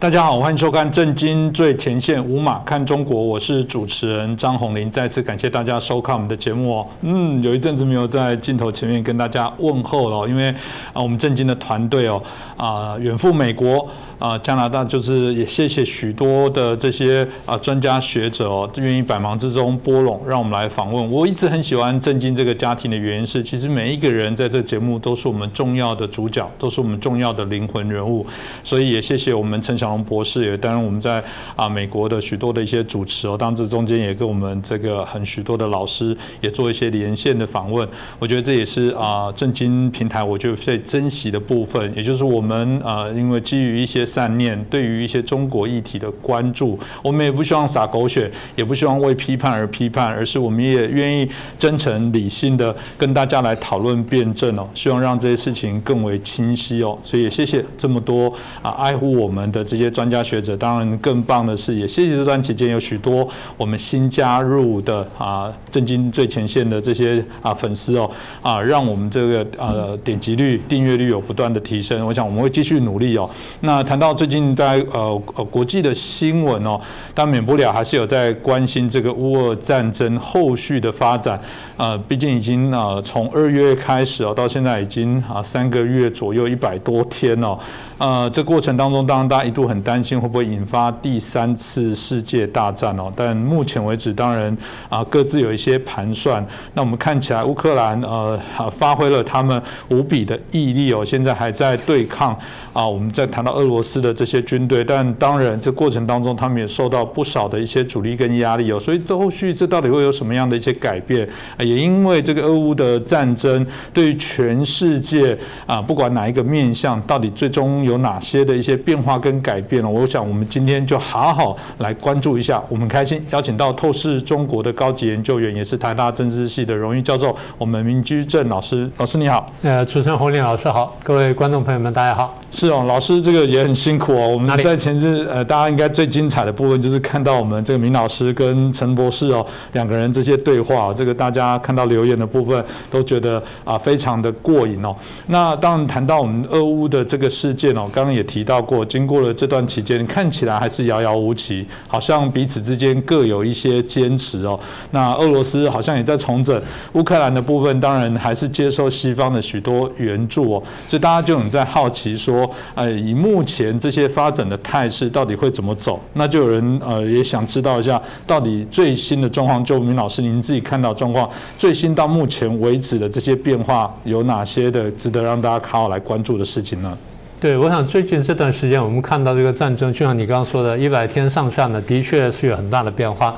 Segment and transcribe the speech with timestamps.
[0.00, 4.88] 大家好，欢迎收看《震惊最前线》，五马看中国，我是主持人张宏林。
[4.88, 6.86] 再次感谢大家收看我们的节目哦。
[7.00, 10.50] 嗯，有一阵子没有在镜头前面跟大家问候了，因为
[10.92, 12.22] 啊，我们震惊的团队哦，
[12.56, 13.88] 啊，远赴美国。
[14.18, 21.08] 啊，加拿大就是也谢谢许多的这些啊专家学者哦，愿意百忙之中拨冗，让我们来访问。
[21.08, 28.26] 我一直很喜欢震惊这个家庭的原因是，其实每一个人在这节目都是我们重要的主角，都是我们重要的灵魂人物。
[28.64, 31.22] 所以也谢谢我们陈小龙博士，也担任我们在
[31.54, 37.88] 啊美国的许多的一些主持哦，当这中间也跟我们这个很许多的老师也做一些连线的访问。
[38.18, 44.07] 我觉得这也是啊震惊平台我觉得最珍惜的部分，也就是我们啊因为基于一些。
[44.08, 51.28] 善念对于一些中国议题的关注，我们也不希望撒狗血，也不希望为批判而批判，而是我们也愿意
[51.58, 56.98] 真诚理性的跟大家来讨论辩证哦，希望让这些事情更为清晰哦。
[57.04, 60.56] 所以也谢谢这么多啊爱护我们的这些专家学者。
[60.56, 68.10] 当然更棒的是，也谢谢这段期间有许多我们新加入的啊震惊最前线的这些啊粉丝哦
[68.40, 72.06] 啊，让我们这个呃点击率、订阅率有不断的提升。
[72.06, 73.28] 我想我们会继续努力哦。
[73.60, 73.97] 那谈。
[73.98, 76.80] 到最近在呃呃国际的新闻哦，
[77.14, 81.40] 但免不了还是有在关心这个乌俄战争后续的发展。
[81.76, 87.58] 呃，毕竟已经呃从二月开始哦，到现在已经啊三个月左右，一百多天哦。
[87.98, 93.12] 呃，这过程当中，当然大家一度很担心会不会引发第三次世界大战哦。
[93.16, 94.56] 但目前为止，当然
[94.88, 96.46] 啊各自有一些盘算。
[96.74, 98.38] 那我们看起来乌克兰呃
[98.70, 99.60] 发挥了他们
[99.90, 102.32] 无比的毅力哦，现在还在对抗
[102.72, 102.86] 啊。
[102.86, 108.78] 我们在谈到俄罗斯的这些军队，但当然这过程当中，他们也受到不少的一些阻力跟压力哦。
[108.78, 111.28] 所以这后续这到底会有什么样的一些改变？
[111.58, 119.88] 也因为这个俄乌的战争，对于全世界啊，不管哪一个面向，到底最终有哪些的一些变化跟改变了？
[119.88, 122.62] 我想我们今天就好好来关注一下。
[122.68, 128.88] 我们开心邀请到透视中国的高级研究员，也是台大政治系的荣誉教授，我们明居正老师。
[128.98, 132.38] 老师你好，呃，主持人洪林老师好，各位观众朋友们大家好。
[132.50, 134.28] 是哦，老师这个也很辛苦哦。
[134.28, 141.58] 我们在前日呃，大家应该最精彩的部分就是看到我们这个明老师跟陈博士哦两个人这些对话，这个大家。
[141.58, 144.94] 看到留言的部分，都觉得啊非常的过瘾哦。
[145.26, 154.58] 那当然谈到我们俄乌的这个事件哦，刚刚也提到过，经过了这段期间，看起来还是遥遥无期，好像彼此之间各有一些坚持哦。
[154.90, 156.60] 那俄罗斯好像也在重整，
[156.94, 160.62] 乌克兰的部分当然还是接受西方的许多援助哦。
[160.88, 166.00] 所以大家就很在好奇说，呃，以目前这些发展的态势，到底会怎么走？
[166.14, 171.30] 那就有人呃也想知道一下，到底最新的状况，就明老师您自己看到状况。
[171.56, 176.96] 最新到目前为止的这些变化有哪些的值得让大家好好来关注的事情呢？
[177.40, 183.36] 对，我想最近这段时间我们看到这个战争，就像你刚刚说的，一百天上下呢，的确是有很大的变化。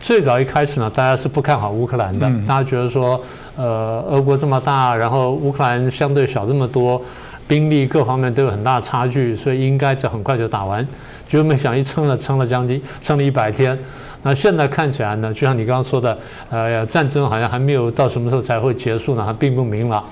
[0.00, 3.22] 最早一开始呢，大家是不看好乌克兰的，大家觉得说，
[3.54, 6.98] 呃，俄国这么大，然后乌克兰相对小这么多，
[7.46, 10.86] 兵力各方面都有很大的差距，所以应该就很快就打完。
[11.28, 13.78] 结果没想一撑了，撑了将近撑了一百天。
[14.22, 16.16] 那现在看起来呢，就像你刚刚说的，
[16.48, 19.22] 呃，战争好像还没有到什么时候才会结束呢？
[19.22, 20.02] 还并不明朗。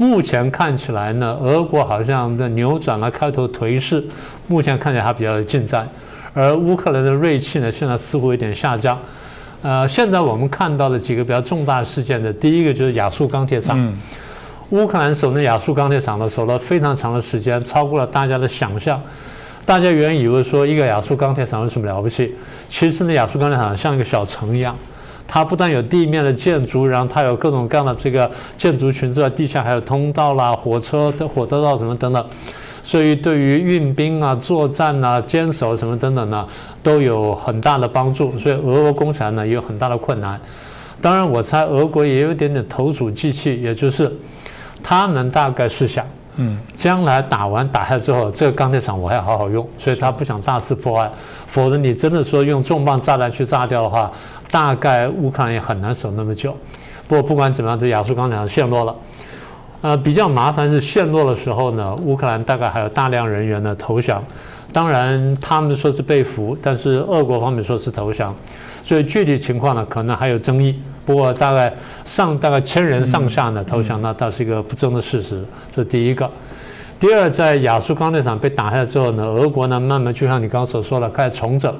[0.00, 4.02] 目前看起来呢，俄国好像的扭转了开头颓势，
[4.46, 5.86] 目前看起来还比较有进展。
[6.32, 8.98] 而乌克兰的锐气呢，现在似乎有点下降。
[9.60, 13.94] 呃，现在我们看到的几个比较重大事件的，第一个就是亚速钢铁厂。
[14.70, 18.98] 乌克兰守那亚速钢铁厂呢，守了非常长的时间，超过了大家的想象。
[19.66, 22.34] 大家原以为说一个亚速钢铁厂有什么了不起？
[22.70, 24.74] 其实呢，亚速钢铁厂像一个小城一样，
[25.32, 28.28] 它不但有地面的建筑，然后它有各种各样的这个
[28.58, 32.26] 建筑群之外，地下还有通道啦、火车的火车道什么等等，
[32.82, 36.44] 所以对于运兵啊、作战啊、坚守什么等等呢，
[36.82, 38.36] 都有很大的帮助。
[38.40, 40.40] 所以俄国攻起来呢也有很大的困难。
[41.00, 44.12] 当然，我猜俄国也有点点投鼠忌器，也就是
[44.82, 46.04] 他们大概是想。
[46.36, 51.10] 嗯，将来打完打下之后，这个钢铁厂我还好好用，所以他不想大肆破坏。
[51.46, 54.10] 否则你真的说用重磅炸弹去炸掉的话，
[54.50, 56.56] 大概乌克兰也很难守那么久。
[57.06, 58.94] 不过不管怎么样，这亚速钢铁厂陷落了。
[59.82, 64.22] 呃，比较麻烦是陷落的时候呢，乌克兰大概还有大量人员呢投降。
[64.72, 68.34] 当然他们说是被俘，但是俄国方面说是投降。
[68.84, 70.78] 所以具体情况呢，可能还有争议。
[71.04, 71.72] 不过大概
[72.04, 75.42] 上大概千人上下呢投降，那倒是一个不争的事实。
[75.70, 76.30] 这是第一个。
[76.98, 81.74] 第二，在亚速钢铁厂被打下之后呢，俄国呢慢慢就像你刚刚所说的，开始重整。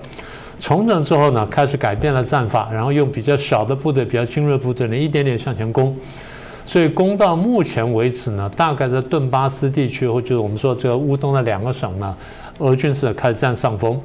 [0.60, 5.96] 重整之后呢，开始改变了战法，然后用比较小的部队、比较精锐部队呢，一点点向前攻。
[6.66, 12.14] 所以攻到目前为止呢，大概在顿巴斯地区，或就是我们说这个乌东的两个省呢，
[12.58, 14.00] 俄军是开始占上风，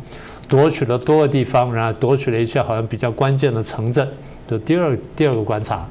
[0.47, 4.07] 夺取了多个地方，然后夺取了一些好像比较关键的城镇。
[4.47, 5.85] 这第二第二个观察。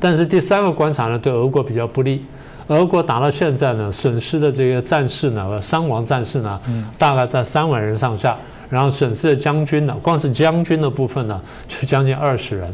[0.00, 2.24] 但是第三个观察呢，对俄国比较不利。
[2.66, 6.60] 俄国打到现在呢，损失的这个战士呢，伤亡战士呢，
[6.98, 8.36] 大概在三万人上下。
[8.70, 11.38] 然后损失的将军呢，光是将军的部分呢，
[11.68, 12.72] 就将近二十人。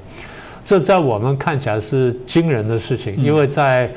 [0.62, 3.90] 这在我们看起来是惊人的事情，因为在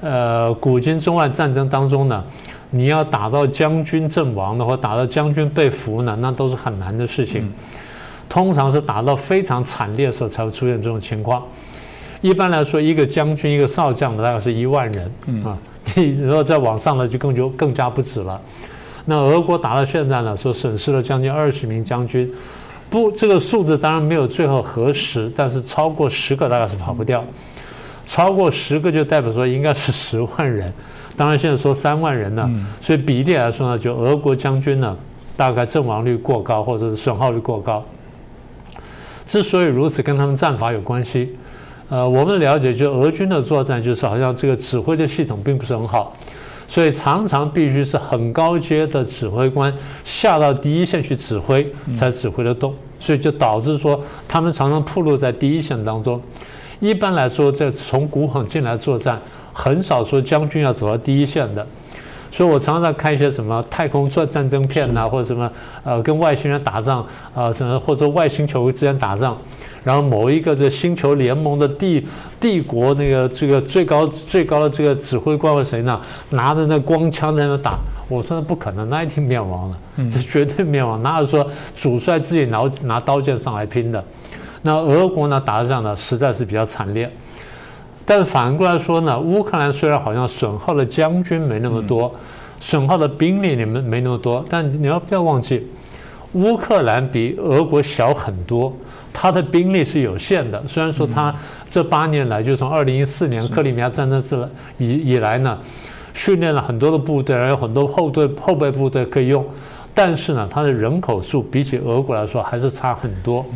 [0.00, 2.24] 呃古今中外战争当中呢，
[2.70, 7.52] 你要打到将军阵亡的，或打到将军被俘呢，那都是很难的事情。
[8.26, 11.42] 通常是打到非常惨烈的时候才会出现这种情况。
[12.22, 15.12] 一般来说，一个将军、一个少将大概是一万人
[15.44, 15.56] 啊。
[15.94, 18.40] 你如果再往上呢，就更就更加不止了。
[19.04, 22.30] 那俄国打到现在呢，说损失了将近二十名将军，
[22.88, 27.24] 不，这个数字当然没有最后核实，但是超过十个大概是跑不掉。
[28.06, 30.72] 超过十个就代表说应该是十万人。
[31.16, 34.96] 当然现在说三万人呢，所以比例来说呢，就俄国将军呢
[35.36, 37.84] 大概阵亡率过高，或者是损耗率过高。
[39.24, 41.34] 之所以如此，跟他们战法有关系。
[41.88, 46.14] 呃，我们了解，就俄军的作战，就是好像这个指挥的系统并不是很好，
[46.66, 49.72] 所以常常必须是很高阶的指挥官
[50.02, 56.20] 下到第一线去指挥，才指挥得动，所以就导致说他们常常暴露在第一线当中。
[56.80, 59.20] 一般来说，在从古往进来作战，
[59.52, 61.66] 很少说将军要走到第一线的。
[62.30, 65.50] 所以我常常看一些什么太空战战争片呐，或者什么
[65.84, 69.38] 呃跟外星人打仗啊，什么或者外星球之间打仗。
[69.84, 72.04] 然后某一个这星球联盟的帝
[72.40, 76.00] 帝国那个这个最高最高的这个指挥官是谁呢？
[76.30, 77.78] 拿着那光枪在那打，
[78.08, 79.78] 我说那不可能，那一定 灭亡了，
[80.10, 81.00] 这绝对灭亡。
[81.02, 81.46] 哪有说
[81.76, 84.02] 主帅自己拿拿刀剑上来拼的？
[84.62, 87.10] 那俄国呢打的这样的实在是比较惨烈。
[88.06, 92.14] 但是反过来说呢，乌克兰虽然好像损耗的将军没那么多，
[92.58, 95.66] 损耗的兵力你们没那么多，但你要不要忘记，
[96.32, 98.74] 乌克兰比俄国小很多。
[99.16, 101.32] 他的兵力是有限的，虽然说他
[101.68, 104.36] 这八年来，就从二零一四年克里米亚战争之
[104.76, 105.56] 以以来呢，
[106.12, 109.46] 训练了很多的部队，还有很多后队后备部队可以用，
[109.94, 113.46] 但是呢，他的人口数比起俄国来说还是差很多。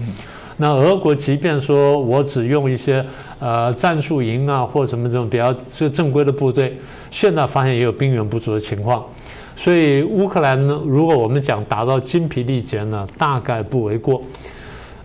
[0.56, 3.04] 那俄国即便说我只用一些
[3.40, 6.78] 呃战术营啊或什么这种比较最正规的部队，
[7.10, 9.04] 现在发现也有兵源不足的情况，
[9.56, 14.22] 所以乌克兰呢，如果我们讲达到精疲力竭呢，大概不为过。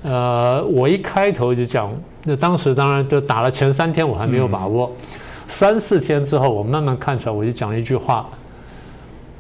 [0.04, 1.92] 呃，我一开头就讲，
[2.26, 4.92] 那当时当然就打了前三天，我还没有把握。
[5.48, 8.28] 三四天之后，我慢慢看出来，我就讲了一句话，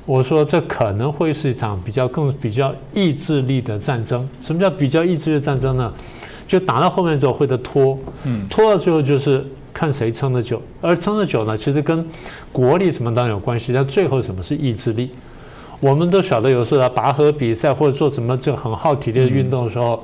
[0.05, 4.25] 我说这可能会是一场比较更比较意志力的战争。
[4.39, 5.91] 什么叫比较意志力的战争呢？
[6.47, 7.97] 就打到后面之后会的拖，
[8.49, 10.61] 拖到最后就是看谁撑得久。
[10.79, 12.05] 而撑得久呢，其实跟
[12.53, 15.09] 国力什么当然有关系，但最后什么是意志力？
[15.81, 20.01] 我们都晓得，有时候拔河比赛或者做什么就很耗体力的运动的时候。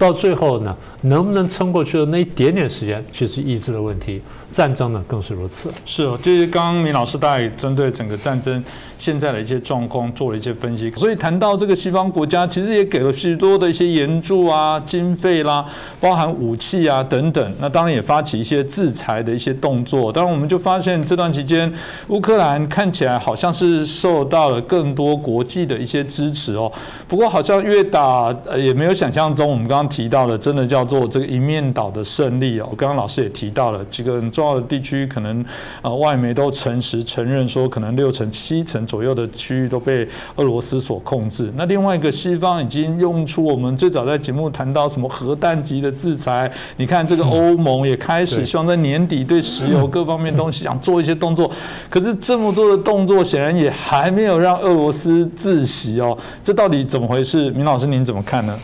[0.00, 4.22] 到最后呢，能不能撑过去的那一点点时间，其实意志的问题。
[4.50, 5.70] 战争呢，更是如此。
[5.84, 8.64] 是哦，就是刚刚明老师大概针对整个战争
[9.00, 10.88] 现在的一些状况做了一些分析。
[10.92, 15.64] 所以谈到这个西方国家，其实也给了许多的一些援助啊、经费啦，
[16.00, 17.54] 包含武器啊等等。
[17.58, 20.12] 那当然也发起一些制裁的一些动作。
[20.12, 21.70] 当然，我们就发现这段期间，
[22.08, 26.72] 乌克兰看起来好像是受到了更多国际的一些支持哦。
[27.06, 32.66] 不过，好像越打也没有想象中我们刚刚提到的，真的叫做这个一面倒的胜利哦。
[32.78, 34.30] 刚刚老师也提到了几个很。
[34.30, 35.44] 重要的地区可能
[35.82, 40.04] 啊，外媒都诚实承认说，可能六成七成左右的区域都被
[40.34, 41.52] 俄罗斯所控制。
[41.54, 46.50] 那另外一个，西方已经用出我们最早在节目谈到什么核弹级的制裁。
[46.76, 51.48] 你看，这个欧盟也开始希望在年底对石油各方面东西想做一些动作。
[51.88, 56.18] 可是这么多的动作，显然也还没有让俄罗斯自息哦。
[56.42, 57.48] 这到底怎么回事？
[57.52, 58.58] 明老师您怎么看呢？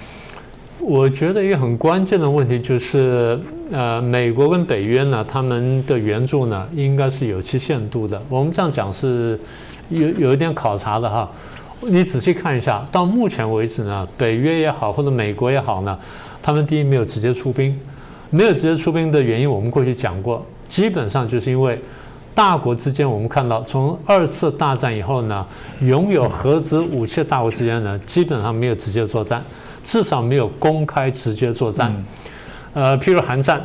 [0.78, 3.36] 我觉得一个很关键的问题就是，
[3.72, 8.22] 呃，美国跟北约呢，他们的援助呢，应该是有其限度的。
[8.28, 9.36] 我们这样讲是
[9.88, 11.28] 有有一点考察的哈。
[11.80, 15.98] 你仔细看一下，到目前为止呢，北约也好，或者美国也好呢，
[16.42, 17.78] 他们第一没有直接出兵，
[18.30, 21.80] 没有直接出兵的原因，我们过去讲过，基本上就是因为
[22.34, 25.46] 大国之间，我们看到从二次大战以后呢，
[25.80, 29.42] 拥有核子武器的大国之间呢，基本上没有直接作战。
[29.84, 31.94] 至少没有公开直接作战，
[32.74, 33.62] 呃，譬如韩战，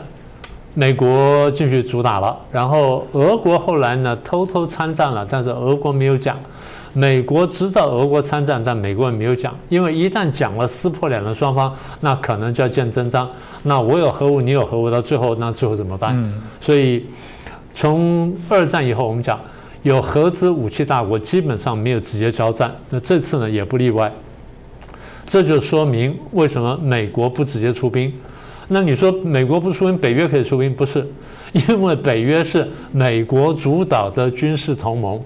[0.74, 6.40] 美国继续主打了，然后俄国后来呢偷偷参战了，但是俄国没有讲，
[6.94, 13.30] 美国知道俄国参战，但美国人没有讲，因为一旦讲了，撕破脸了，双方那可能就要见真章。
[13.64, 16.18] 那我有核武，你有核武，到最后那最后怎么办？
[16.62, 17.06] 所以
[17.74, 19.38] 从二战以后，我们讲
[19.84, 24.10] 有核子武器大国基本上没有直接交战，那这次呢也不例外。
[25.26, 28.14] 这就说明为什么美国不直接出兵。
[28.74, 30.74] 那你说美国不出兵，北约可以出兵？
[30.74, 31.06] 不是，
[31.52, 35.22] 因为北约是美国主导的军事同盟。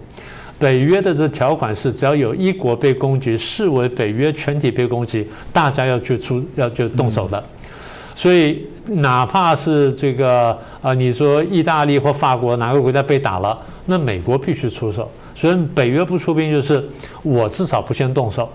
[0.58, 7.44] 北约的这条款是，只要有一国被攻击，视为北约全体被攻击，大家要去出要去动手的。
[8.16, 15.12] 所以哪怕是这个啊，你说意大利或法国哪个国家被打了，那美国必须出手。
[15.36, 16.84] 所以北约不出兵，就是
[17.22, 18.50] 我至少不先动手。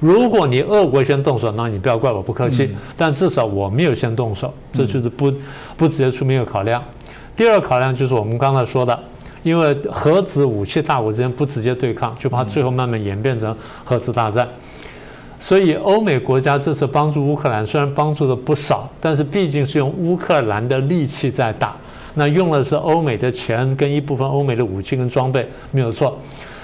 [0.00, 2.70] 如果你俄国先动手，那你不要怪我不客气。
[2.96, 5.32] 但至少我没有先动手，这就是不
[5.76, 6.82] 不直接出兵的考量。
[7.36, 8.98] 第二考量就是我们刚才说的。
[9.44, 14.46] 因为核子武器大国之间不直接对抗，就怕最后慢慢演变成核子大战。
[15.38, 21.76] 所以欧美国家这次帮助乌克兰，虽然帮助的不少，但是毕竟是用乌克兰的力气在打，
[22.14, 26.18] 那用的是欧美的钱跟一部分欧美的武器跟装备，没有错。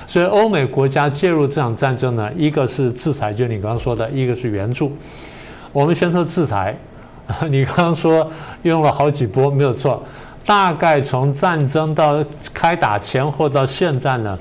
[0.06, 4.92] 所以欧美国家介入这场战争呢，一个是制裁，就你刚刚说的，一个是援助。
[5.72, 6.76] 我们先说制裁，
[7.48, 8.30] 你刚刚说
[8.62, 10.02] 用了好几波，没有错。
[10.46, 14.38] 大概从战争到开打前后到现在呢，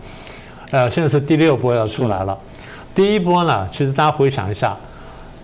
[0.70, 2.38] 呃，现在是第六波要出来了。
[2.94, 4.76] 第一波呢，其实大家回想一下，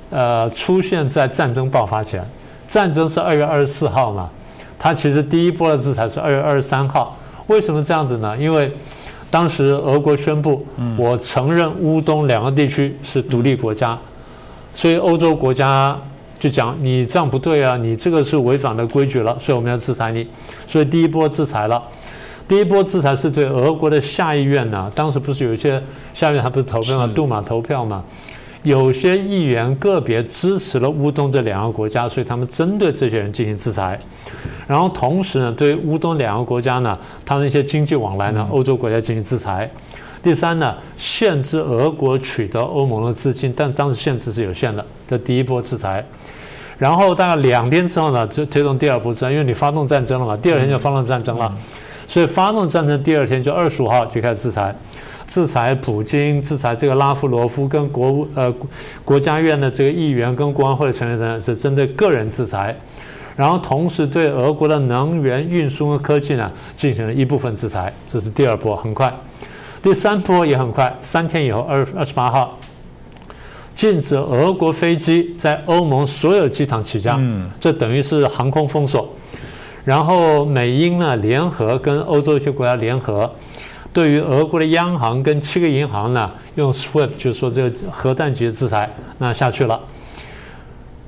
[0.09, 2.23] 呃，出现在战争爆发前，
[2.67, 4.29] 战争是二月二十四号嘛，
[4.77, 7.17] 它其实第一波的制裁是二月二十三号。
[7.47, 8.37] 为什么这样子呢？
[8.37, 8.71] 因为
[9.31, 10.65] 当时俄国宣布，
[10.97, 13.97] 我承认乌东两个地区是独立国家，
[14.73, 15.99] 所以欧洲国家。
[16.39, 20.25] 就讲你这样不对啊，你这个是违反了规矩了，所以我们要制裁你。
[20.65, 21.83] 所以第一波制裁了，
[22.47, 25.83] 第一波制裁是对俄国的下议院呢，当时不是有一些
[26.13, 27.11] 下院还不是投票吗？
[27.13, 28.01] 杜马投票嘛，
[28.63, 33.99] 有些议员个别支持了乌东这两个国家，所以他们针对这些人进行制裁。
[34.69, 36.95] 然后同时呢，对乌东两个国家呢，
[37.25, 39.67] 他们一些经济往来呢，欧洲国家进行制裁。
[40.21, 44.85] 第三呢，限制俄国取得欧盟的资金，但当时限制是有限的。
[45.07, 46.05] 这第一波制裁。
[46.77, 51.51] 然后大概两天之后呢，就推动第二波制裁，因为你发动战争了嘛，第二天就发动战争了，
[52.07, 54.75] 所以发动战争第二天就二十五号就开始制裁，
[55.27, 58.53] 制裁普京，制裁这个拉夫罗夫跟国务呃
[59.03, 62.77] 国家院的这个议员跟国安会的成员等，是针对个人制裁，
[63.39, 69.09] 然后同时对俄国的能源运输和科技呢进行了一部分制裁，这是第二波，很快，
[69.81, 72.59] 第三波也很快，三天以后二二十八号。
[73.73, 79.07] 禁止俄国飞机在欧盟所有机场起降，这等于是航空封锁。
[79.85, 83.31] 然后美英呢联合跟欧洲一些国家联合，
[83.93, 89.79] 对于俄国的央行跟七个银行呢用 SWIFT 就是说这个核弹级的制裁，那下去了。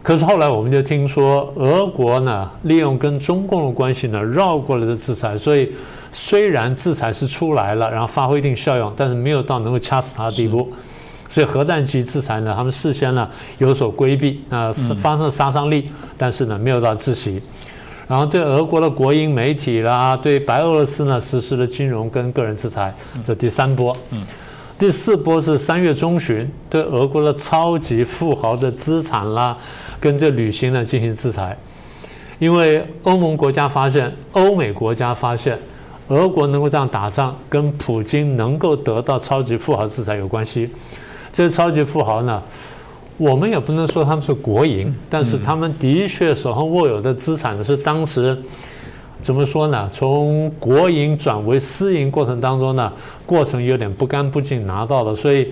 [0.03, 5.72] 可是后来我们就听说俄国呢利用跟中共的关系呢绕过了这制裁，所以
[6.12, 10.72] 虽然制裁是出来了，然后发挥一定效用，但是没有到能够掐死他的地步。
[11.29, 17.41] 所以核弹级制裁呢，他们事先呢有所规避，啊，发生杀伤力，但是呢没有到窒息。
[18.08, 22.93] 然后对俄国的国营媒体啦，对白俄罗斯呢实施了金融跟个人制裁，
[23.24, 23.96] 这第三波。
[24.81, 29.55] 第四波是三月中旬，对俄国的超级富豪的资产啦，
[30.00, 31.55] 跟这旅行呢进行制裁。
[32.39, 35.55] 因为欧盟国家发现，欧美国家发现，
[36.07, 40.67] 俄国能够这样打仗，跟普京能够得到超级富豪制裁有关系。
[41.31, 42.41] 这些超级富豪呢，
[43.17, 48.35] 我们也不能说他们是国营，但是他们的确手上握有的资产呢，是当时
[49.21, 49.89] 怎么说呢？
[49.93, 52.91] 从国营转为私营过程当中呢，
[53.25, 55.15] 过程有点不干不净拿到了。
[55.15, 55.47] 所以，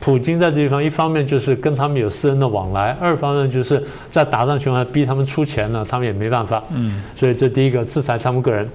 [0.00, 6.62] 普京在这地方一方面就是跟他们有私人的往来，二方面就是在打仗情况下逼他们出钱呢，他们也没办法。
[6.70, 8.68] 嗯，所以这第一个制裁他们个人。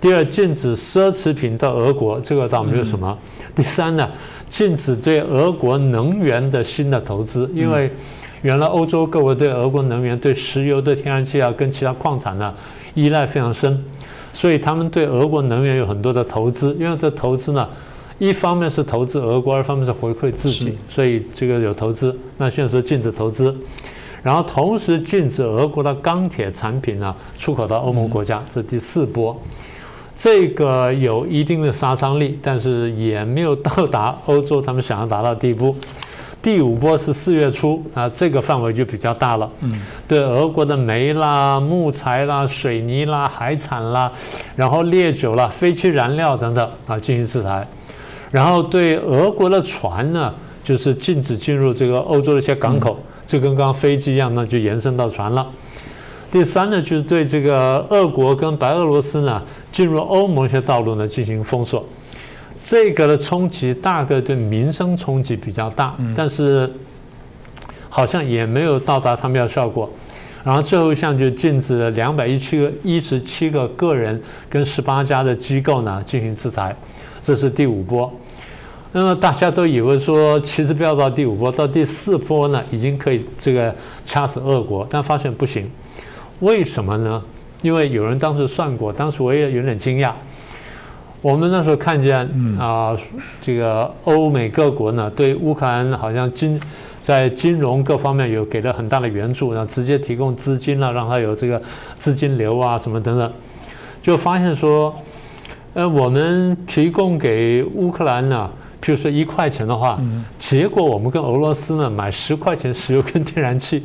[0.00, 3.16] 第二，禁止奢侈品到俄国，这个倒没有什么。
[3.54, 4.08] 第三呢，
[4.48, 7.90] 禁止对俄国能源的新的投资，因为
[8.42, 12.52] 原来欧洲各国对俄国能源、对石油、对天然气啊，跟其他矿产呢
[12.94, 13.82] 依赖非常深，
[14.32, 16.74] 所以他们对俄国能源有很多的投资。
[16.78, 17.68] 因为这投资呢，
[18.18, 22.16] 一方面是投资俄国，二方面是回馈自己，所以这个有投资。
[22.38, 23.54] 那现在说禁止投资，
[24.22, 29.36] 然后同时禁止俄国的钢铁产品呢出口到欧盟国家，这第四波。
[30.16, 35.74] 这个有一定的杀伤力，但是也没有到达欧洲他们想要达到的地步。
[36.44, 39.50] 第五波是四月初啊，这个范围就比较大了。
[39.60, 44.12] 嗯，对俄国的煤啦、木材啦、水泥啦、海产啦，
[44.54, 47.66] 然后烈酒啦、飞机燃料等等啊进行制裁。
[48.30, 55.46] 然后对俄国的船呢，就是禁止进入这个欧洲的一些港口，就跟刚刚飞机一样，那就延伸到船了。
[56.30, 61.82] 第三呢，就是对这个俄国跟白俄罗斯呢进入欧盟一些道路呢进行封锁。
[62.64, 66.70] 这个的冲击大概对民生冲击比较大，但是
[67.90, 69.90] 好像也没有到达他们要效果。
[70.42, 74.18] 然后最后一项就禁止了两百一七个一十七个个人
[74.48, 76.74] 跟十八家的机构呢进行制裁，
[77.20, 78.10] 这是第五波。
[78.92, 83.74] 那么大家都以为说，其实不要到第五波，到第四波呢已经可以这个
[84.06, 85.70] 掐死俄国，但发现不行。
[86.40, 87.22] 为什么呢？
[87.60, 90.12] 因为有人当时算过，当时我也有点惊讶。
[91.24, 92.18] 我们那时候看见
[92.58, 92.94] 啊，
[93.40, 96.60] 这个欧美各国呢，对乌克兰好像金
[97.00, 101.60] 在金融各方面有给了很大的援助，然后直接提供资金了，让他有这个
[101.96, 103.32] 资金流啊什么等等，
[104.02, 104.94] 就发现说，
[105.72, 108.50] 呃，我们提供给乌克兰呢，
[108.82, 109.98] 譬如说一块钱的话，
[110.38, 113.82] 结果我们跟俄罗斯呢买十块钱石油跟天然气，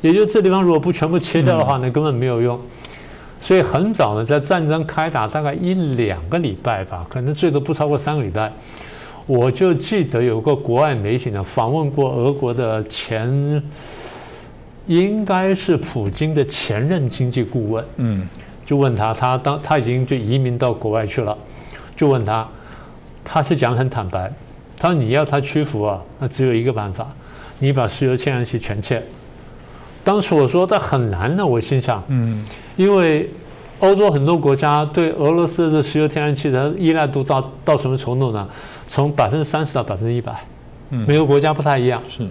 [0.00, 2.56] 也就这地方如果不全部切掉的话，那根本没有用。
[3.40, 8.52] 所以很早呢，在战争开打大概一两个礼拜吧，可能最多不超过三个礼拜，
[9.26, 13.62] 我就记得有个国外媒体呢访问过俄国的前，
[14.86, 18.26] 应该是普京的前任经济顾问，嗯，
[18.66, 21.36] 就问他，他当他已经就移民到国外去了，
[21.94, 22.46] 就问他，
[23.24, 24.30] 他是讲很坦白，
[24.76, 27.06] 他说你要他屈服啊，那只有一个办法，
[27.60, 29.02] 你把石油天然气全切。
[30.08, 32.42] 当时我说这很难呢，我心想，嗯，
[32.76, 33.28] 因为
[33.80, 38.48] 欧洲很多国家对俄罗斯的石油天然气的依赖度到到什么程度呢？
[38.86, 40.32] 从百分之三十到百分之一百，
[40.88, 42.02] 嗯，每个国家不太一样。
[42.08, 42.26] 是，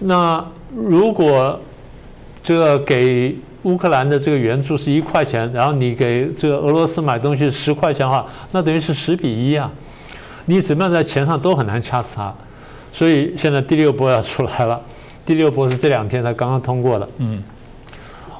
[0.00, 1.60] 那如果
[2.42, 9.70] 这个给乌克兰的这个援助是一块钱，然后你给这个俄罗斯买东西十块钱的话，那等于是十比一啊！
[10.46, 12.34] 你怎么样在钱上都很难掐死他。
[12.90, 14.80] 所以现在第六波要出来了。
[15.28, 17.06] 第六波是这两天才刚刚通过的。
[17.18, 17.42] 嗯，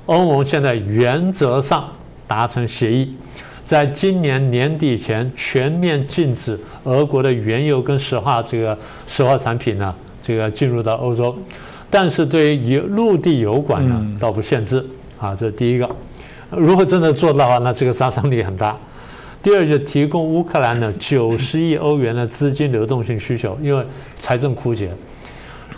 [0.06, 1.86] 欧盟现在原则上
[2.26, 3.14] 达成协议，
[3.62, 11.36] 在今年年底前全面禁止俄国的原油跟石化这个石化产品呢，这个进入到欧洲。
[11.90, 14.82] 但是对于陆地油管呢，倒不限制。
[15.20, 15.86] 啊，这是第一个。
[16.48, 18.74] 如果真的做到的话，那这个杀伤力很大。
[19.42, 23.84] 第二，就提供乌克兰的九十亿欧元的资金流动性需求，因为
[24.18, 24.88] 财政枯竭。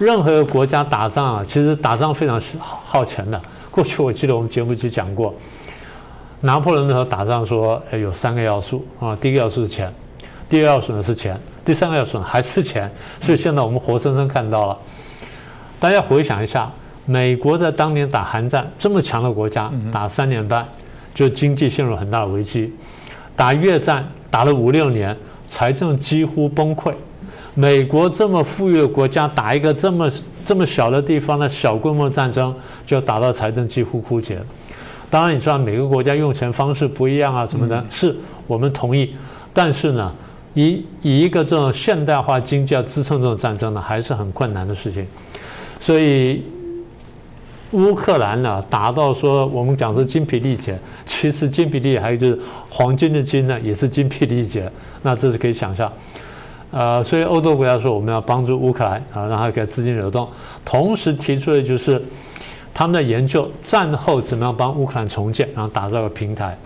[0.00, 3.38] 任何一个国家打仗啊，其实打仗非常耗钱的。
[3.70, 5.34] 过去我记得我们节目就讲过，
[6.40, 9.92] 拿破仑那时候打仗说，有三个要素啊，第一个要素是钱，
[10.48, 12.90] 第二个要素呢是钱，第三个要素还是钱。
[13.20, 14.78] 所以现在我们活生生看到了。
[15.78, 16.70] 大家回想一下，
[17.04, 20.66] 美国在当年打韩战，这么强的国家打三年半，
[21.12, 22.70] 就经济陷入很大的危机；
[23.36, 25.14] 打越战打了五六年，
[25.46, 26.94] 财政几乎崩溃。
[27.60, 30.10] 美国这么富裕的国家，打一个这么
[30.42, 32.54] 这么小的地方的小规模战争，
[32.86, 34.38] 就打到财政几乎枯竭。
[35.10, 39.14] 当然，你知道每个国家用钱方式不一样啊，什么的，是我们同意。
[39.52, 40.10] 但是呢，
[40.54, 45.06] 以以一个这种现代化经济要支撑这种战争呢，还是很困难的事情。
[45.78, 46.42] 所以，
[47.72, 52.38] 乌克兰呢，打到说我们讲是精疲力竭，其实精疲力还有就是
[52.70, 54.72] 黄金的金呢，也是精疲力竭。
[55.02, 55.92] 那这是可以想象。
[56.70, 60.28] 呃，所以欧洲国家说我们要帮助乌克兰啊，让它给资金流动，
[60.64, 62.00] 同时提出的就是
[62.72, 66.56] 他们在研究战后怎么样帮乌克兰重建，然后打造个平台。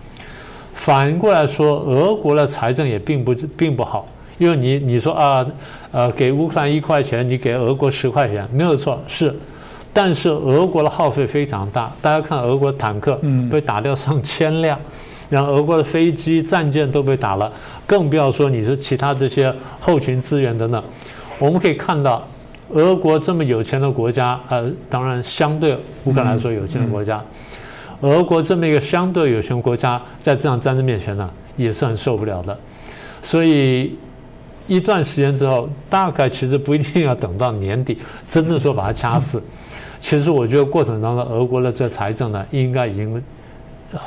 [0.75, 5.45] 反过来说，俄国的财政也并不并不好，因为你你说啊，
[5.91, 9.33] 呃，给乌克兰一块钱，你给俄国十块钱，没有错，是，
[9.91, 14.77] 但是俄国的耗费非常大，大家看俄国坦克被打掉上千辆。
[15.35, 17.51] 然后俄国的飞机、战舰都被打了，
[17.85, 20.81] 更不要说你是其他这些后勤资源等等。
[21.39, 22.25] 我们可以看到，
[22.69, 27.21] 俄国这么有钱的国家，呃，当然相对乌克兰来说有钱的国家，
[27.99, 32.57] 俄国这么一个相对有钱国家，在这场战争面前呢，也是很受不了的。
[33.21, 33.93] 所以
[34.67, 39.43] 一段时间之后，大概其实不一定要等到年底，真的说把它掐死。
[39.99, 43.21] 其实我觉得过程当中，俄国的这财政呢，应该已经。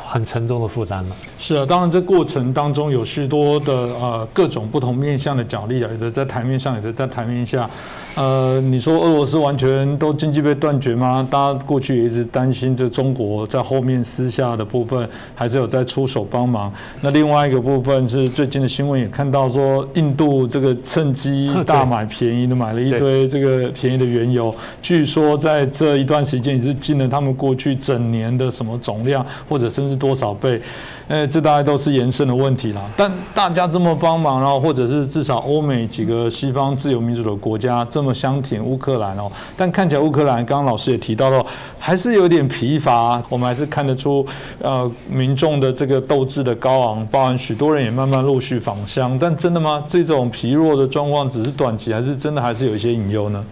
[0.05, 1.17] 很沉重的负担了。
[1.39, 7.69] 是啊，当然这过程当中有许多的呃各种不同面向的角力啊，有的在台面上，有的在台面下。
[8.15, 11.27] 呃，你说俄罗斯完全都经济被断绝吗？
[11.31, 16.73] 大家过去也一直担心，这中国在后面私下的部分还是有在出手帮忙。
[17.01, 30.61] 那另外一个部分是最近的新闻也看到说，印度这个趁机大买便宜的买了一堆这个便宜的原油，据说在这一段时间也是进了他们过去整年的什么总量，或者甚至多少倍。
[31.09, 32.83] 哎，这大概都是延伸的问题啦。
[32.95, 41.45] 但大家这么帮忙，然后或者是至少欧美几个西方自由民主的国家这么相挺乌克兰哦，但看起来乌克兰刚刚老师也提到了，
[41.79, 43.23] 还是有点疲乏。
[43.31, 44.27] 我们还是看得出，
[44.61, 49.17] 呃，民众的这个斗志的高昂，包含许多人也慢慢陆续返乡。
[49.19, 49.83] 但真的吗？
[49.89, 53.43] 这种疲弱的状况只是短期，还是真的还是有一些隐忧呢？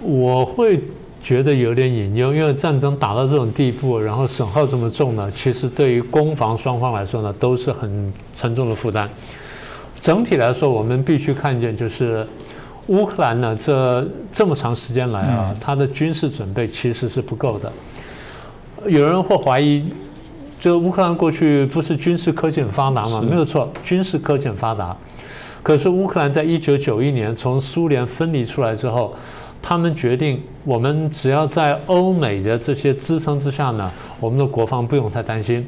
[0.00, 0.80] 我会。
[1.22, 9.08] 觉得有点隐忧，因为战争打到这种地步，然后损耗这么重呢，其实对于攻防双方来说呢，都是很沉重的负担。
[10.00, 12.26] 整体来说，我们必须看见，就是
[12.88, 17.72] 乌克兰呢，这这么长时间来啊，它的军事准备其实是不够的。
[18.88, 19.84] 有人会怀疑，
[20.58, 23.22] 这乌克兰过去不是军事科技很发达吗？
[23.22, 24.96] 没有错，军事科技很发达。
[25.62, 29.14] 可是乌克兰在一九九一年从苏联分离出来之后。
[29.62, 35.64] 他们决定，我们只要在欧美的这些支撑之下呢，我们的国防不用太担心，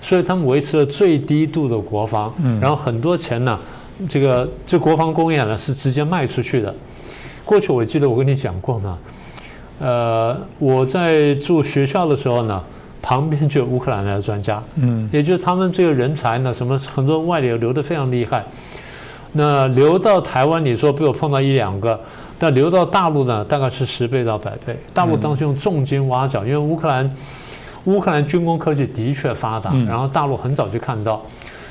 [0.00, 3.56] 所以他们维持了最低度的国防，然后很多钱呢，
[4.08, 6.74] 这个这国防工业呢是直接卖出去的。
[7.44, 8.98] 过去我记得我跟你讲过呢，
[9.78, 12.60] 呃，我在住学校的时候呢，
[13.00, 18.44] 旁边就有乌克兰的专家，嗯，也就是他们这个人才呢，什么很多外流流的非常厉害，
[19.32, 22.00] 那流到台湾，你说被我碰到一两个。
[22.38, 24.76] 但流到大陆呢，大概是十倍到百倍。
[24.92, 27.10] 大陆当时用重金挖角，因为乌克兰，
[27.84, 31.24] 乌克兰军工科技的确发达，然后大陆很早就看到，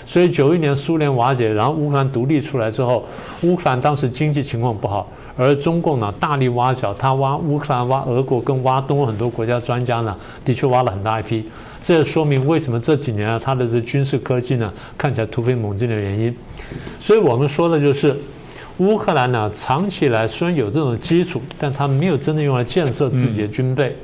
[0.07, 3.05] 所以九一年苏联瓦解，然后乌克兰独立出来之后，
[3.43, 11.47] 乌克兰当时经济情况不好，而中共呢大力挖角，他挖乌克兰、挖俄国跟挖东欧很多国家专家呢，的确挖了很大一批。
[11.79, 16.35] 这也说明为什么这几年啊，他的这军事科技呢看起来突飞猛进的原因。
[16.99, 18.19] 所以我们说的就是。
[18.77, 23.95] 乌克兰呢，长期以来虽然有这种基础，但他没有真的用来建设自己的军备，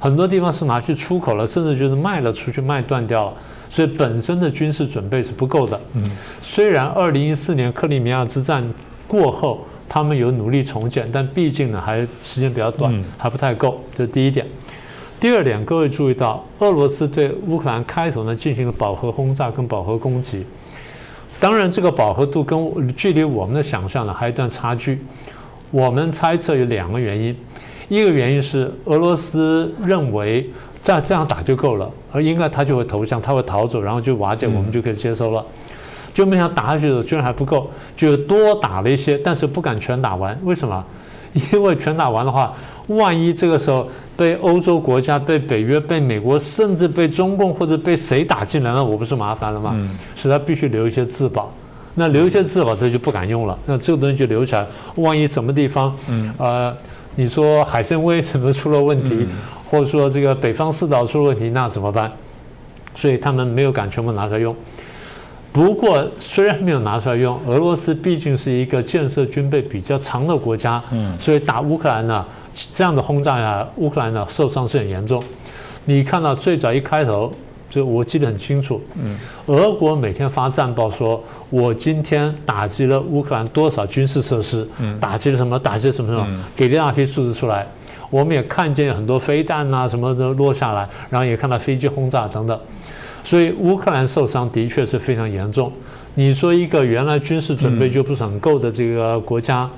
[0.00, 3.34] 很多地方是拿去出口了，甚至就是卖了出去，卖断掉了，
[3.68, 5.78] 所以本身的军事准备是不够的。
[5.94, 8.64] 嗯，虽然二零一四年克里米亚之战
[9.06, 13.80] 过后，他们有努力重建，但毕竟呢，还时间比较短，还不太够。
[13.94, 14.46] 这是第一点。
[15.20, 20.44] 第二点，各位注意到，俄罗斯对乌克兰开头呢进行了饱和轰炸跟饱和攻击。
[21.38, 25.00] 当然，这个饱和度跟距离我们的想象呢还有一段差距。
[25.70, 27.36] 我们猜测有两个原因，
[27.88, 30.48] 一个原因是俄罗斯认为
[30.80, 35.44] 再这样打就够了，而应该他就会投降，他会逃走，然后就瓦解，我们就可以接收了。
[36.14, 40.38] 就没想打下去的居然还不够，就多打了一些，但是不敢全打完。
[40.44, 40.82] 为什么？
[41.52, 42.54] 因为全打完的话，
[42.88, 49.76] 万一这个时候被欧洲国家、被北约、被美国，甚至被中共或者被谁打进来，了我不是麻烦了吗？
[50.14, 51.52] 所以他必须留一些自保。
[51.94, 53.58] 那留一些自保，这就不敢用了。
[53.64, 55.96] 那这个东西就留起来，万一什么地方，
[56.36, 56.74] 呃，
[57.14, 59.26] 你说海参崴什么出了问题，
[59.70, 62.12] 或者说这个北方四岛出了问题，那怎么办？
[62.94, 64.54] 所以他们没有敢全部拿出来用。
[65.56, 72.22] 不过，虽然没有拿出来用，俄罗斯毕竟是一个建设军备比较长的国家，嗯，所以打乌克兰呢，
[72.70, 75.22] 这样的轰炸呀，乌克兰呢受伤是很严重。
[75.86, 77.32] 你看到最早一开头，
[77.70, 79.16] 就我记得很清楚，嗯，
[79.46, 87.66] 俄国每天发战报说，我今天打击了乌克兰多少军事设施，嗯，打击了什么，打击了什么什么，给了一大批数字出来。
[88.10, 92.60] 我们也看见很多飞弹啊什么的落下来，然后也看到飞机轰炸等等。
[93.26, 95.72] 所以乌克兰受伤的确是非常严重。
[96.14, 99.68] 你说一个原来军事准备就不是很够的这个国家，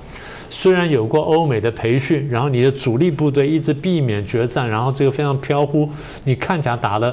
[0.50, 5.88] 虽然有过欧美的培训，然后你的主力部队一直避免决战，然后这个非常飘忽，
[6.24, 7.12] 你看起来打的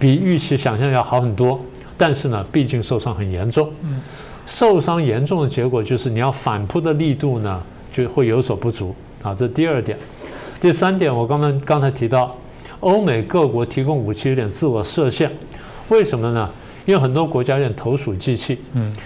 [0.00, 1.60] 比预期想象要好很多，
[1.96, 3.70] 但是呢，毕竟受伤很严重。
[4.44, 7.62] 受伤严重的结果就是你要反扑的力度呢
[7.92, 9.32] 就会有所不足啊。
[9.32, 9.96] 这第二点。
[10.60, 12.36] 第三点，我刚才刚才提到，
[12.80, 15.30] 欧美各国提供武器有点自我设限。
[15.88, 16.48] 为什么呢？
[16.86, 18.58] 因为很多国家有点投鼠忌器。
[18.72, 18.96] 嗯，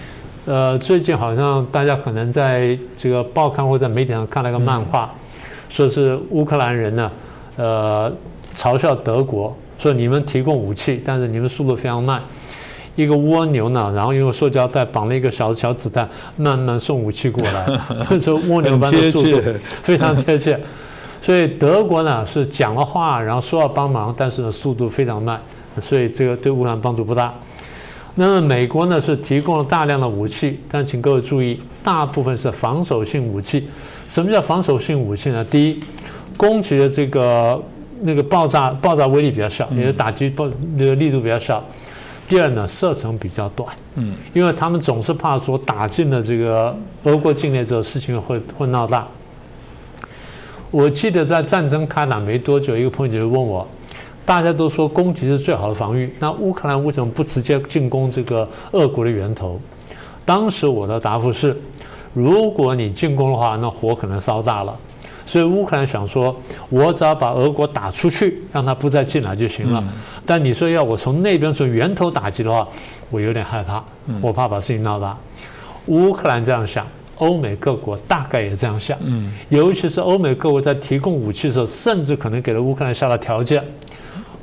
[0.45, 5.13] 呃，最近好像大家可能在这个报刊或者媒体上看了个漫画，
[5.69, 7.11] 说是乌克兰人呢，
[7.57, 8.11] 呃，
[8.53, 12.21] 嘲笑德国，说你们提供武器，但是你们速度非常慢。
[12.95, 17.65] 一个蜗牛呢，然后用塑胶袋绑了一个小小子弹，慢慢送武器过来，
[18.21, 19.41] 这蜗牛般的速度，
[19.81, 20.59] 非常贴切。
[21.19, 25.41] 所以德国呢是讲了话，然后说要帮忙，但是呢速度非常慢。
[25.81, 27.33] 所以这个对乌克兰帮助不大。
[28.15, 33.67] 那么美国呢是提供了大量的武器，但请各位注意，大部分是防守性武器。
[34.07, 35.43] 什么叫防守性武器呢？
[35.45, 35.79] 第一，
[36.37, 37.59] 攻击的这个
[38.01, 41.63] 那个爆炸爆炸威力比较小，也就打击爆那个力度比较小。
[42.29, 49.07] 第二呢，射程比较短，嗯，因为他们总是怕说打进了这个俄国境内之后，事情会会闹大。
[50.69, 53.67] 我记得在战争开打没多久，一个朋友就问我。
[54.25, 59.59] 大家都说攻击是最好的防御，那乌克兰为什么不直接进攻这个俄国的源头？
[60.25, 61.55] 当时我的答复是：
[62.13, 64.73] 如果你进攻的话，那火可能烧大了。
[65.25, 66.35] 所以乌克兰想说，
[66.69, 69.83] 我只要把俄国打出去，让他不再进来就行了。
[70.25, 72.67] 但你说要我从那边从源头打击的话，
[73.09, 73.83] 我有点害怕，
[74.21, 75.17] 我怕把事情闹大。
[75.87, 78.97] 乌克兰这样想，欧美各国大概也这样想。
[79.01, 83.63] 嗯，尤其是欧美各国在提供武器的时候，甚至可能给了乌克兰下了条件。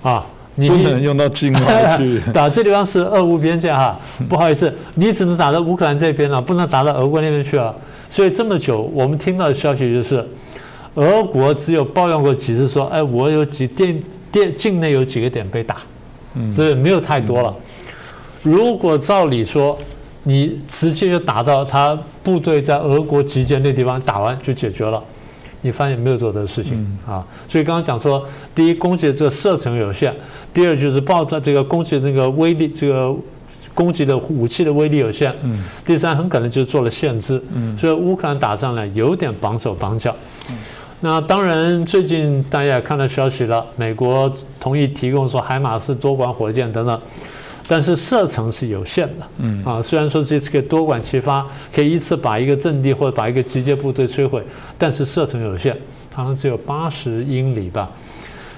[0.03, 7.75] 啊，你不能用到境外去 打，这地方是俄乌边界哈， 不好意思，你只能打到乌克兰这边了，不能打到俄国那边去啊。
[8.09, 10.27] 所以这么久，我们听到的消息就是，
[10.95, 15.77] 俄国只有抱怨过几次，说，哎，我有几电电境内有几个点被打，
[16.35, 17.55] 嗯，这没有太多了。
[18.43, 19.79] 如果照理说，
[20.25, 25.03] 你直接就打到他部队在俄国集结那地方，打完就解决了。
[25.63, 27.25] 你发现没有做这个事情啊？
[27.47, 30.11] 所以刚刚讲说，第一，攻击的这个射程有限；
[30.55, 33.15] 第二，就是爆炸这个攻击的这个威力，这个
[33.75, 35.31] 攻击的武器的威力有限；
[35.85, 37.43] 第三，很可能就做了限制。
[37.77, 40.15] 所以乌克兰打仗呢，有点绑手绑脚。
[41.01, 47.01] 那当然，最近大家也看到消息了，美国同意提供说海马斯多管火箭等等。
[47.73, 49.65] 但是射程是有限的，嗯。
[49.65, 54.43] 啊，虽然说这次可以多管齐发，可以一次把一个阵地或者把一个集结部队摧毁，
[54.77, 55.77] 但是射程有限，
[56.13, 57.89] 好像只有八十英里吧，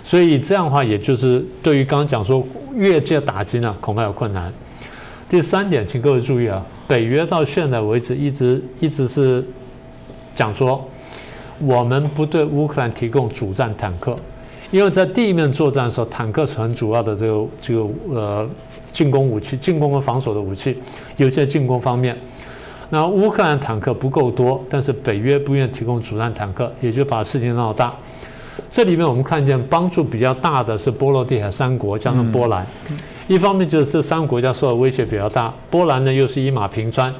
[0.02, 2.42] 所以这样的话，也就是对于刚刚讲说
[2.74, 4.50] 越界打击呢，恐怕有困难。
[5.28, 9.44] 第三点，请各位注意啊，北约到现在为止一直一直是
[10.34, 10.88] 讲说，
[11.58, 14.16] 我们不对乌克兰提供主战坦克，
[14.72, 18.50] 因为在地面作战的时候，坦克是很主要的这个这个呃。
[18.92, 20.76] 进攻武器、进攻和防守的武器，
[21.16, 22.14] 尤其在进攻方面，
[22.90, 27.94] 那乌克兰坦克不够多，但是北约不愿提供主战坦克，也就把事情闹大。
[28.68, 32.66] 这里面我们看见帮助比较大的是波罗的海三国加上波兰，
[33.26, 37.10] 一方面就是这三个国家受到威胁比较大，波兰呢又是一马平川，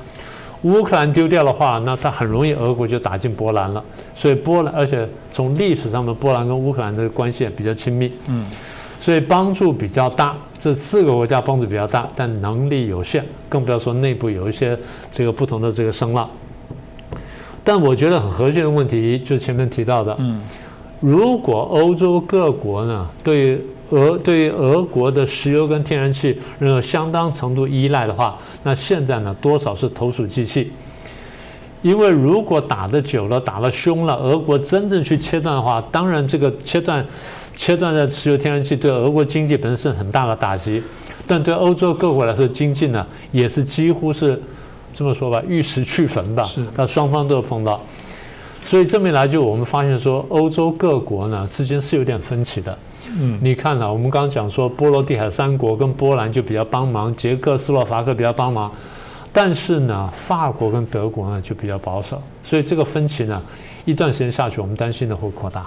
[0.63, 3.83] 乌克兰丢掉的话，那它很容易俄国就打进波兰了，
[4.15, 8.47] 所以波兰，而且从历史上的，波兰跟乌克兰的关系也比较亲密，嗯。
[9.01, 14.79] 所以帮助比较大，这四个国家帮助比较大，但能力有限，更不要说内部有一些
[15.11, 16.31] 这个不同的这个声浪。
[17.65, 20.41] 但我觉得很核心的问题，就是前面提到的，嗯，
[21.01, 23.61] 如果欧洲各国呢对
[23.93, 30.73] 俄对于俄国的石油跟天然气仍有相当程度依赖的话，那现在呢多少是投鼠忌器。
[31.81, 37.07] 因为如果打得久了，打了凶了，俄国真正去切断的话，当然这个切断。
[37.55, 40.83] 切断的石油天然气对俄国经济本身是很大的打击，
[41.27, 44.41] 但对欧洲各国来说，经济呢也是几乎是
[44.95, 46.45] 这么说吧，玉石俱焚吧。
[46.45, 47.79] 是，那双方都有碰到，
[48.63, 52.75] 所以这么一来，就我们发现说，欧洲各国呢之间是有点分歧的。
[53.11, 58.71] 嗯，你看呢，我们刚刚讲说，波罗的海三国跟波兰就比较帮忙，捷克斯洛伐克比较帮忙，
[59.33, 63.43] 但是呢，法国跟德国呢就比较保守，所以这个分歧呢，
[63.85, 65.67] 一段时间下去，我们担心的会扩大。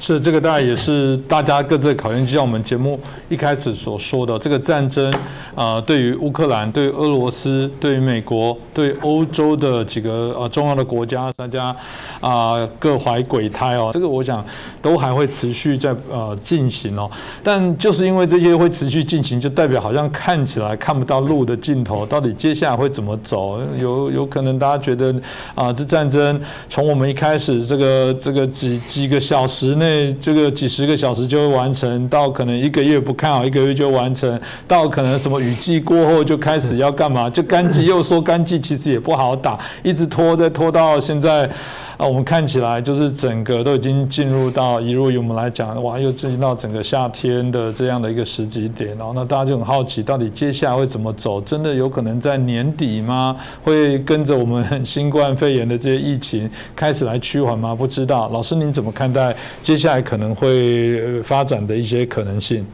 [0.00, 2.26] 是这个，当然也是大家各自的考验。
[2.26, 5.12] 就像我们节目一开始所说的，这个战争
[5.54, 11.74] 啊，对于乌克兰、对于俄罗斯、对于美国、对欧洲的几个呃重要的国家，大家
[12.20, 13.90] 啊各怀鬼胎哦。
[13.92, 14.44] 这个我想
[14.82, 17.10] 都还会持续在呃进行哦。
[17.42, 22.04] 但就是因为这些会持续进行，就代表好像看起来看不到路的尽头。
[22.04, 23.58] 到底接下来会怎么走？
[23.80, 25.14] 有有可能大家觉得
[25.54, 29.83] 啊，这战争从我们一开始这个这个几几个小时内。
[29.84, 37.28] 那这个几十个小时就会完成，到可能一个月不看好，一个月就完成，到可能什么雨季过后就开始要干嘛？
[37.28, 41.50] 就干季又说干季其实也不好打，一直拖再拖到现在。
[41.96, 51.40] 啊，我们看起来就是整个都已经进入到，一如我们来讲，哇，又进入到整个夏天的这样的一个时机点，然后那大家就很好奇，到底接下来会怎么走？
[51.42, 53.36] 真的有可能在年底吗？
[53.62, 57.72] 会跟着我们新冠肺炎的这些疫情开始来趋缓吗？
[57.72, 59.32] 不知道，老师您怎么看待
[59.76, 62.64] 下来可能会发展的一些可能性？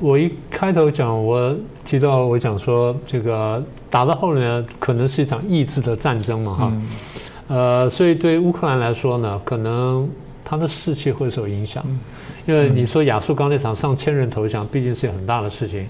[0.00, 6.72] 我一开头讲，我提到我讲说，这个打到后面可能是一场意志的战争嘛，哈。
[7.48, 10.08] 呃，所以对乌克兰来说呢，可能
[10.44, 11.84] 他的士气会受影响，
[12.46, 15.86] 因为你说亚速钢铁厂上千人投降，毕竟是很大的事情。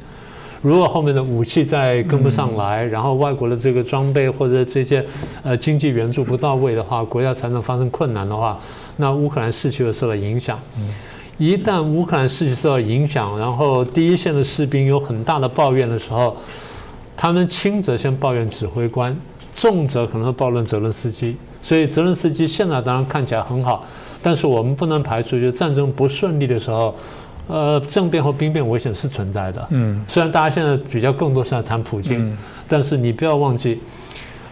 [0.63, 5.05] 如果后面的武器再跟不上来，然后外国的这个装备或者这些
[5.43, 8.59] 呃经济援助不到位的话，国家财政发生困难的话，
[8.99, 10.61] 那乌克兰士气会受到影响。
[11.39, 16.37] 一旦乌克兰士气受到影响，然后第一线的士兵有很大的抱怨的时候，
[17.17, 19.17] 他们轻则先抱怨指挥官，
[19.55, 21.35] 重则可能会抱怨泽伦斯基。
[21.63, 23.87] 所以泽伦斯基现在当然看起来很好，
[24.23, 26.95] 但是我们不能排除，就是战争不顺利的时候。
[27.51, 29.67] 呃，政变和兵变危险是存在的。
[29.71, 32.37] 嗯，虽然大家现在比较更多是在谈普京，
[32.69, 33.81] 但是你不要忘记，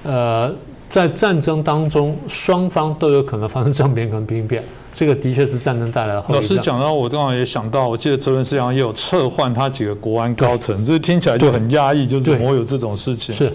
[0.02, 0.50] 呃，
[0.88, 13.34] 在战争当中，双方都有可能发生政变跟兵变，这个的确是战争带来的后老师讲到，我刚好也想到，我记得泽伦斯基也有撤换他几个国安高层，这听起来就很压抑，就是怎么有这种事情？
[13.34, 13.52] 是，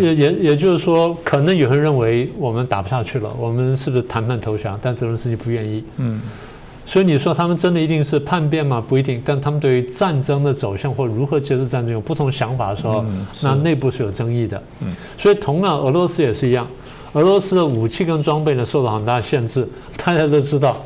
[0.00, 4.78] 也也也就是说，可能有人认为我们打不下去了，我们是不是谈判投降？
[4.80, 5.84] 但泽伦斯基不愿意。
[5.96, 6.20] 嗯。
[6.86, 8.82] 所以你说他们真的一定是叛变吗？
[8.86, 9.22] 不一定。
[9.24, 13.04] 但他们对于战争的走向或如何结束战争有不同想法的时候，
[13.42, 14.62] 那内部是有争议的。
[15.16, 16.66] 所以同样，俄罗斯也是一样。
[17.14, 19.66] 俄罗斯的武器跟装备呢受到很大限制。
[19.96, 20.76] 大家都知道，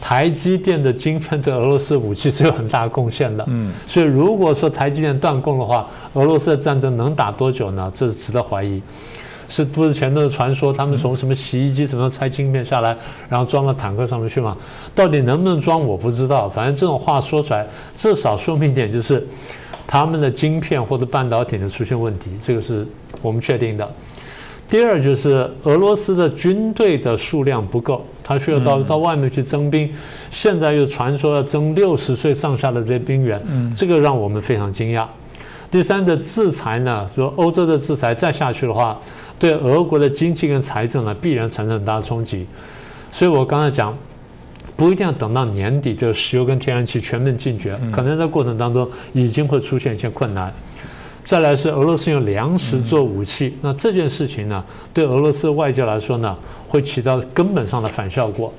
[0.00, 3.44] 台积电的晶片对俄罗斯武器是有很大贡献的。
[3.48, 3.72] 嗯。
[3.86, 7.92] 所以如果说台积电断供的话，俄罗斯的战争能打多久呢？
[7.94, 8.82] 这是值得怀疑。
[9.52, 10.72] 是不是前头的传说？
[10.72, 12.96] 他们从什么洗衣机什么拆晶片下来，
[13.28, 14.56] 然后装到坦克上面去嘛？
[14.94, 16.48] 到底能不能装，我不知道。
[16.48, 19.22] 反正这种话说出来，至少说明一点，就是
[19.86, 22.86] 他们的晶片或者半导体的出现问题，这个是
[23.20, 23.86] 我们确定的。
[24.70, 29.92] 第二就是俄罗斯的军队的数量不够，他需要到到外面去征兵。
[30.30, 33.38] 现在又传说要征六十岁上下的这些兵员，
[33.76, 35.04] 这个让我们非常惊讶。
[35.70, 38.98] 第三的制裁呢，说欧洲的制裁再下去的话。
[39.42, 42.46] 对俄国的经济跟财政呢，必然产生很大的冲击。
[43.10, 43.92] 所以我刚才讲，
[44.76, 50.54] 不一定要等到年底，这个石油跟天然气全面禁绝，可能在过程当中已经会出现一些困难。
[51.24, 56.36] 再来是俄罗斯用粮食做武器，那这件事情呢，对俄罗斯外交来说呢，
[56.68, 58.54] 会起到根本上的反效果。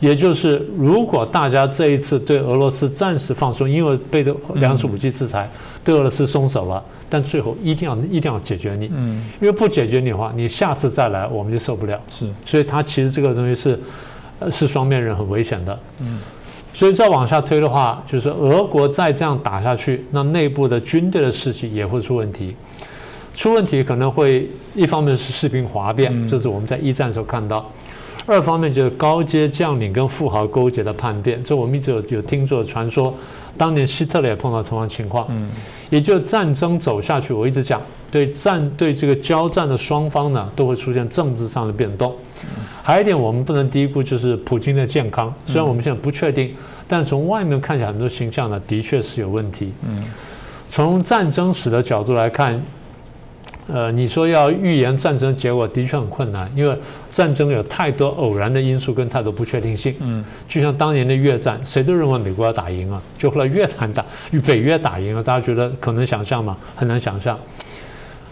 [0.00, 5.48] 也就是，如果大家这一次对俄罗斯暂时放松，因为被的粮食武器制裁，
[5.84, 12.00] 对俄罗斯松手了，但最后一定要一定要解决你，嗯，因为不解决你的话，你下次再来我们就受不了。
[12.10, 13.78] 是，所以它其实这个东西是，
[14.38, 15.78] 呃，是双面人，很危险的。
[16.00, 16.18] 嗯，
[16.72, 22.56] 所以再往下推的话，就是俄国再这样打下去，那内部的军队的士气也会出问题，
[23.34, 27.70] 出问题可能会一方面是士兵哗变，这是我们在一战时候看到。
[28.26, 33.12] 二方面就是高阶将领跟富豪勾结的叛变，这我们一直有有听说传说，
[33.56, 35.26] 当年希特勒也碰到同样情况。
[35.30, 35.48] 嗯，
[35.88, 37.80] 也就战争走下去，我一直讲，
[38.10, 42.14] 对战对这个交战的双方呢，都会出现政治上的变动。
[42.82, 46.54] 还有一点，我们不能低估就是普京的健康，虽然我们现在不确定，
[46.86, 49.72] 但从外面看起来很多形象呢，的确是有问题。
[49.82, 50.02] 嗯，
[50.68, 52.62] 从战争史的角度来看。
[53.72, 56.76] 呃，你说要预言战争结果的确很困难，因为
[57.10, 59.94] 战争有太多偶然的因素跟太多不确定性。
[60.00, 66.56] 嗯，就像当年的越战，谁都认为美国要打赢了，就后来越南打，与北约打赢了，大家觉得可能想象吗？
[66.74, 67.38] 很难想象。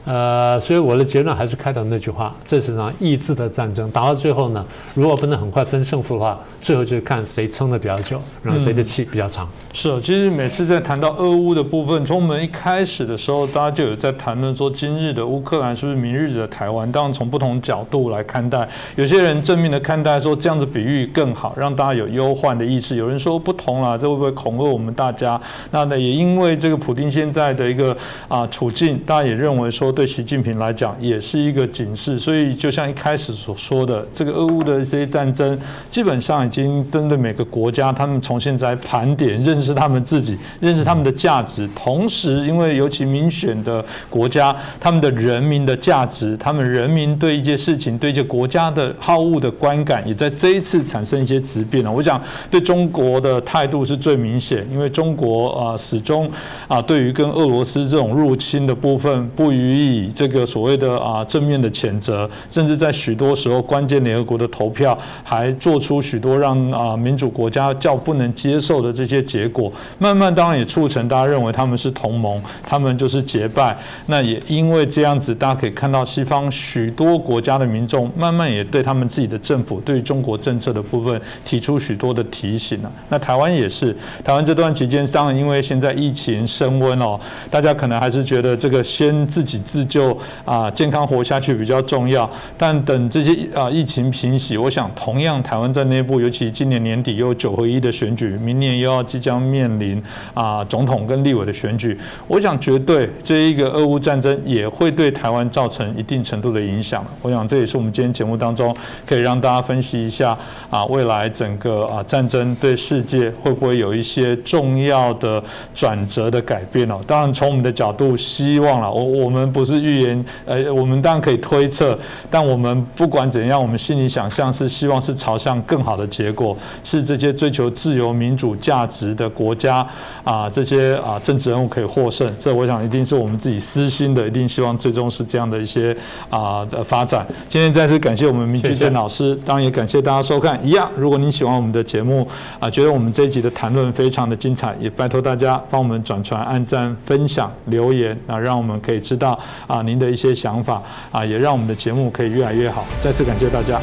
[0.08, 3.90] 呃，所以我的结论还是开头那句话，这是场意志的战争。
[3.90, 9.46] 打到最后呢，如果不能很快分胜负的话，最后就是看谁撑的比较久，然后谁的气比较长。
[9.74, 16.90] 是，其实每次在谈到俄乌的部分，从我们一开始的时候，大家就有在谈论说，今日的乌克兰是不是明日的台湾？
[16.90, 18.66] 当然从不同角度来看待，
[18.96, 22.96] 有些人正面的看待说这样子比喻更好，让大家有忧患的意识。
[22.96, 25.38] 有人说不同了，这会不会恐吓我们大家？
[25.70, 27.94] 那呢，也因为这个普丁现在的一个
[28.26, 29.92] 啊处境，大家也认为说。
[29.98, 32.20] 对习近平来讲，也是一个警示。
[32.20, 35.58] 所以，就像一开始所说的，这个俄乌的这些战争，
[35.90, 41.68] 基本上已经针对每个国家，他们重新在盘点、认识他们自己、认识他们的价值。
[41.74, 51.90] 同时，因为尤其民选的国家，他们的人民的价值，他们人民对一些事情、对一些国家的好恶的观感，也在这一次产生一些质变了。
[51.90, 56.30] 我想，对中国的态度是最明显，因为中国啊，始终
[56.68, 60.12] 啊，对于跟俄罗斯这种入侵的部分，不予以。
[60.18, 69.72] 这个所谓的啊正面的谴责，甚至在许多时候关键联合国的投票，还做出许多让啊民主国家较不能接受的这些结果。
[69.96, 73.76] 慢慢当然也促成大家认为他们是同盟，他们就是结拜。
[74.06, 82.90] 那也因为这样子，大家可以看到西方许多国家的民众慢慢也对他们自己的政府对中国政策的部分提出许多的提醒了。
[83.08, 83.94] 那台湾也是，
[84.24, 89.58] 台湾这段期间当然因为现在疫情升温哦，大家可能还是觉得这个先自己。
[89.58, 92.28] 自救啊，健康活下去比较重要。
[92.56, 100.02] 但等这些啊疫情平息，我想同样台湾在内部，尤其今年年底又有九合一的选举，明年又要即将面临
[100.34, 107.04] 啊总统跟立委的选举，我想绝对这一个俄乌战争也会对台湾造成一定程度的影响。
[107.22, 108.74] 我想这也是我们今天节目当中
[109.06, 110.36] 可以让大家分析一下
[110.70, 115.42] 啊未来整个啊战争对世界会不会有一些重要的
[115.74, 117.00] 转折的改变哦。
[117.06, 121.98] 当然从我们的角度希望了，我我们不是预言，呃，我们当然可以推测，
[122.30, 129.84] 但我们不管怎样，我们心里想象是希望是朝向更好的结果，是这些追求自由民主价值的国家
[130.22, 132.30] 啊，这些啊政治人物可以获胜。
[132.38, 135.96] 这我想一定是我们自己私心的，一定希望最终是这样的一些
[136.30, 137.26] 啊的发展。
[137.48, 140.64] 今天再次感谢我们明居正老师，当然也感谢大家收看。
[140.64, 142.24] 一样，如果您喜欢我们的节目
[142.60, 152.84] 啊，觉得我们这一集的谈论非常的精彩，也拜托大家帮我们转传、按赞、分享、留言啊，让我们可以知道啊您的一些想法啊，也让我们的节目可以越来越好。
[153.00, 153.80] 再次感谢大家。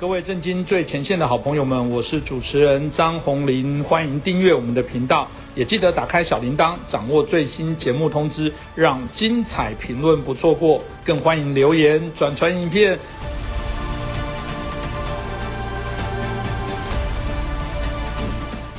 [0.00, 10.82] 各位震惊最前线的好朋友们，我是主持人张宏林，欢迎订阅我们的频道，也记得打开小铃铛，掌握最新节目通知，让精彩评论不错过。
[11.04, 12.98] 更欢迎留言、转传影片。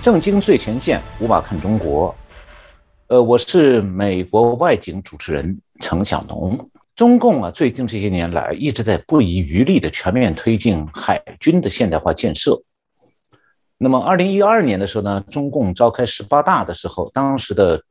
[0.01, 2.13] 震惊最前线，无马看中国。
[3.11, 6.69] 呃，我是美国外景主持人程晓农。
[6.95, 12.63] 中共啊，最近这些年来一直在不遗余力的全面推进海军的现代化建设。
[13.77, 17.83] 那么，二零一二年的时候呢，中共召开十八大的时候，当时的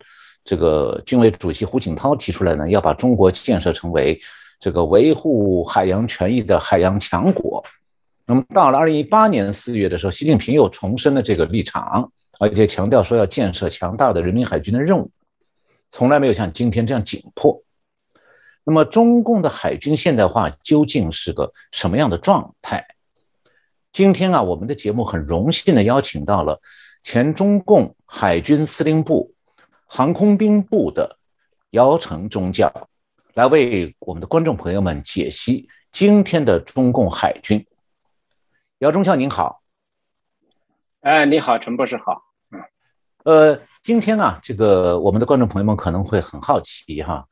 [0.43, 4.19] 这个军委主席胡锦涛提出来呢，要把中国建设成为
[4.59, 7.63] 这个维护海洋权益的海洋强国。
[8.25, 12.11] 那么，到了二零一八年四月的时候，习近平又重申了这个立场，
[12.41, 15.11] 而且强调说要建设强大的人民海军的任务，
[15.91, 17.63] 从来没有像今天这样紧迫。
[18.65, 22.87] 那么，中共的海军现代化究竟是个什么样的状态？
[23.93, 26.63] 今天啊，我们的节目很荣幸的邀请到了
[27.03, 29.35] 前中共海军司令部
[29.85, 31.19] 航空兵部的
[31.73, 32.73] 姚成中将，
[33.35, 37.67] 来为我们的观众朋友们解析今天的中共海军。
[38.79, 39.61] 姚中校您好，
[41.03, 42.30] 哎，你好，陈博士好。
[43.25, 47.27] 嗯，呃，今天啊，这个我们的观众朋友们可能会很好奇哈。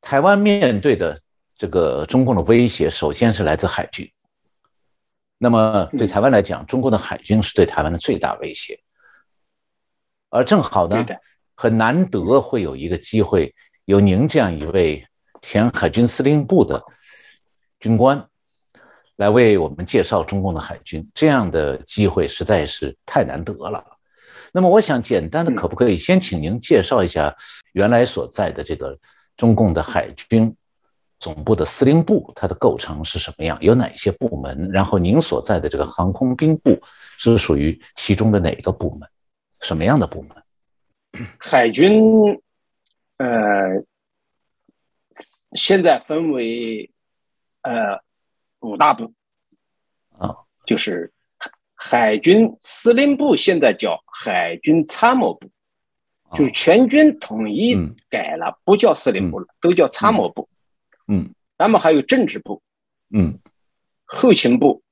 [0.00, 1.18] 台湾面对的
[1.56, 4.10] 这个中共的威胁，首先是来自海军。
[5.38, 8.78] 那么对台湾来讲，中共的海军是对台湾的最大威胁。
[10.30, 11.04] 而正好呢，
[11.54, 15.06] 很难得会有一个机会，有您这样一位
[15.42, 16.82] 前海军司令部的
[17.78, 18.26] 军官，
[19.16, 23.95] 来为我们介绍中共的海军，这样的机会实在是太难得了。
[24.56, 27.36] 那么我想简单的，可不可以先请您介绍一下
[27.74, 28.98] 原来所在的这个？
[29.36, 30.56] 中共的海军
[31.18, 33.58] 总部的司令部，它的构成是什么样？
[33.60, 34.70] 有哪些部门？
[34.72, 36.80] 然后您所在的这个航空兵部
[37.18, 39.06] 是属于其中的哪个部门？
[39.60, 41.28] 什么样的部门？
[41.38, 42.40] 海军，
[43.18, 43.84] 呃，
[45.52, 46.90] 现在分为
[47.60, 48.00] 呃
[48.60, 49.12] 五大部
[50.18, 50.34] 啊，
[50.64, 51.12] 就是
[51.76, 55.48] 海军司令部，现在叫海军参谋部。
[56.34, 57.76] 就是全军统一
[58.10, 60.48] 改了，不叫司令部了，都叫参谋部。
[61.06, 62.60] 嗯，那么还有政治部，
[63.10, 63.38] 嗯，
[64.04, 64.82] 后勤部，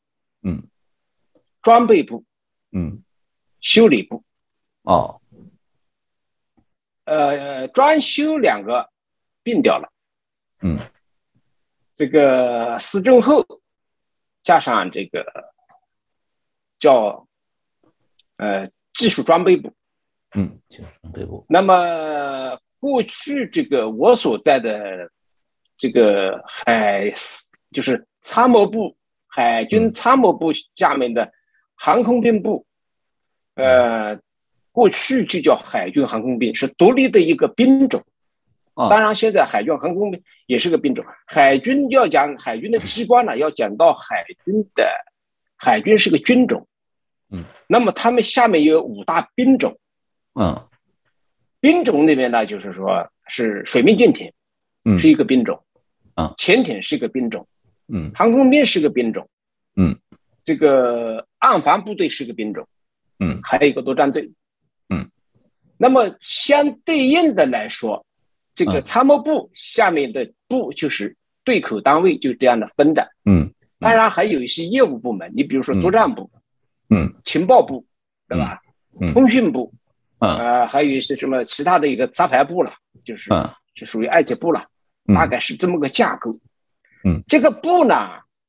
[0.43, 0.63] 嗯，
[1.61, 2.25] 装备部，
[2.71, 3.03] 嗯，
[3.61, 4.23] 修理部。
[4.83, 5.21] 哦，
[7.05, 8.89] 呃，装修两个
[9.43, 9.93] 并掉了。
[10.63, 10.79] 嗯，
[11.93, 13.45] 这个司政后
[14.41, 15.53] 加上这个
[16.85, 17.27] 叫
[18.37, 18.63] 呃
[18.93, 19.73] 技术装备部。
[20.37, 21.47] 嗯，技术装备部。
[21.49, 25.09] 那么过去这个我所在的
[25.79, 27.11] 这个海
[27.73, 28.95] 就是参谋部，
[29.27, 31.33] 海军参谋部下面的
[31.75, 32.67] 航空兵部，
[33.55, 34.19] 呃，
[34.71, 38.03] 过去就叫海军航空兵，是独立的一个兵种。
[38.77, 41.05] 当然，现在海军航空兵也是个兵种。
[41.27, 44.85] 海军要讲海军的机关呢，要讲到海军的
[45.57, 46.67] 海军是个军种。
[47.35, 49.77] 嗯，那么他们下面有五大兵种。
[50.35, 50.69] 嗯，
[51.61, 54.33] 兵种那边呢，就是说是水面舰艇，
[54.85, 55.63] 嗯，是一个兵种，
[56.15, 57.47] 啊，潜艇是一个兵种，
[57.89, 59.29] 嗯，航空兵是个兵种，
[59.77, 59.97] 嗯，
[60.43, 62.67] 这个岸防部队是个兵种，
[63.19, 64.29] 嗯，还有一个作战队，
[64.89, 65.09] 嗯，
[65.79, 68.05] 那么相对应的来说，
[68.55, 76.41] 这个参谋部下面的部就是对口单位，就这样的分的，嗯，当然还有一些业务部门，你比如说作战部，嗯，
[77.25, 77.85] 情报部，
[78.29, 78.61] 对吧？
[79.13, 79.73] 通讯部。
[80.21, 82.73] 呃，还有一些什么其他的一个杂牌部了，
[83.05, 83.31] 就是
[83.75, 84.65] 就属于二级部了，
[85.15, 86.31] 大概是这么个架构。
[87.05, 88.09] 嗯，这个部呢，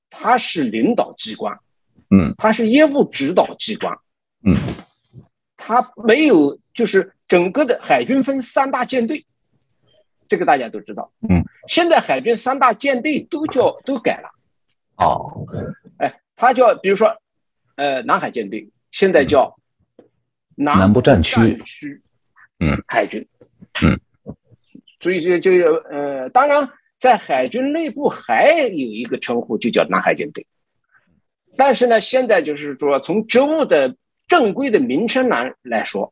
[0.10, 1.54] 它是领导机关，
[2.12, 3.94] 嗯，它是业务指导机关，
[4.46, 4.56] 嗯，
[5.58, 9.26] 它没有就是整个的海军分三大舰队，
[10.30, 11.12] 这个大家都知道。
[11.28, 14.30] 嗯，现在海军三大舰队都叫都改了。
[14.96, 15.46] 哦，
[15.98, 17.14] 哎，它叫比如说，
[17.76, 19.58] 呃，南海舰队现在叫
[20.56, 22.02] 南部战区区，
[22.60, 23.28] 嗯，海军，
[23.82, 24.00] 嗯，
[25.00, 25.52] 所以就就
[25.90, 26.70] 呃，当然。
[26.98, 30.48] 在海军内部还有一个称呼，就叫南海舰队。
[31.56, 33.96] 但是呢，现在就是说，从职务的
[34.28, 36.12] 正规的名称来来说，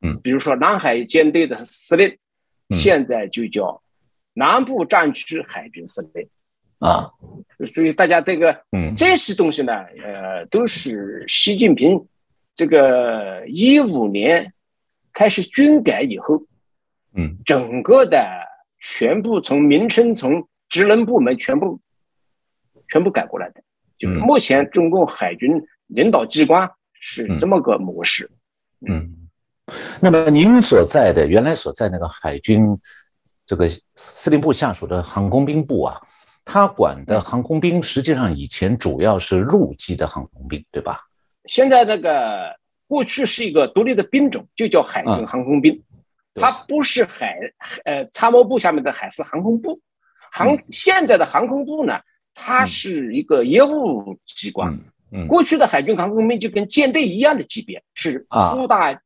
[0.00, 2.16] 嗯，比如说南海舰队的司令，
[2.70, 3.82] 现在就叫
[4.32, 6.26] 南部战区海军司令
[6.80, 7.08] 啊。
[7.72, 9.72] 所以大家这个，嗯，这些东西呢，
[10.04, 12.04] 呃，都是习近平
[12.56, 14.52] 这个一五年
[15.12, 16.42] 开始军改以后，
[17.14, 18.18] 嗯，整个的。
[18.82, 21.78] 全部从名称、从职能部门全部
[22.88, 23.62] 全部改过来的，
[23.98, 28.30] 就是目前中共海军领导机关是这么个模式。
[28.88, 29.28] 嗯，
[30.00, 32.74] 那么您所在的原来所在那个海军
[33.44, 36.00] 这个司令部下属的航空兵部啊，
[36.50, 40.98] 他管的航空兵实际上以前主要是陆基的航空兵，对吧？
[41.44, 42.56] 现在那个
[42.88, 45.80] 过去是一个独立的兵种，就叫海军航空兵。
[46.34, 47.38] 它不是海
[47.84, 49.80] 呃参谋部下面的海事航空部，
[50.32, 52.00] 航现在的航空部呢，
[52.34, 54.76] 它是一个业务机关。
[55.12, 59.00] 嗯，过去的海军航空兵就跟舰队一样的级别，是副大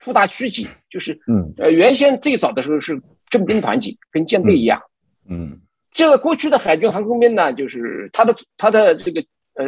[0.00, 1.54] 副大区级，就是嗯。
[1.56, 4.82] 呃原先最早的时候是正兵团级，跟舰队一样。
[5.28, 5.60] 嗯，
[5.90, 9.24] 这个过去的海军航空兵呢，就是他的他的这个
[9.54, 9.66] 呃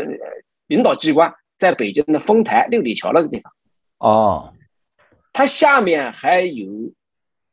[0.67, 3.53] 领导机关在北京的丰台六里桥那个地方。
[3.99, 4.53] 哦。
[5.35, 6.69] 它下面还有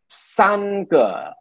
[0.09, 1.33] 三个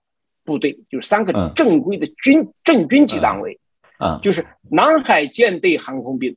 [0.45, 3.59] 部队，就是三个正规的军正军级单位，
[3.97, 6.37] 啊，就是南海舰队航空兵，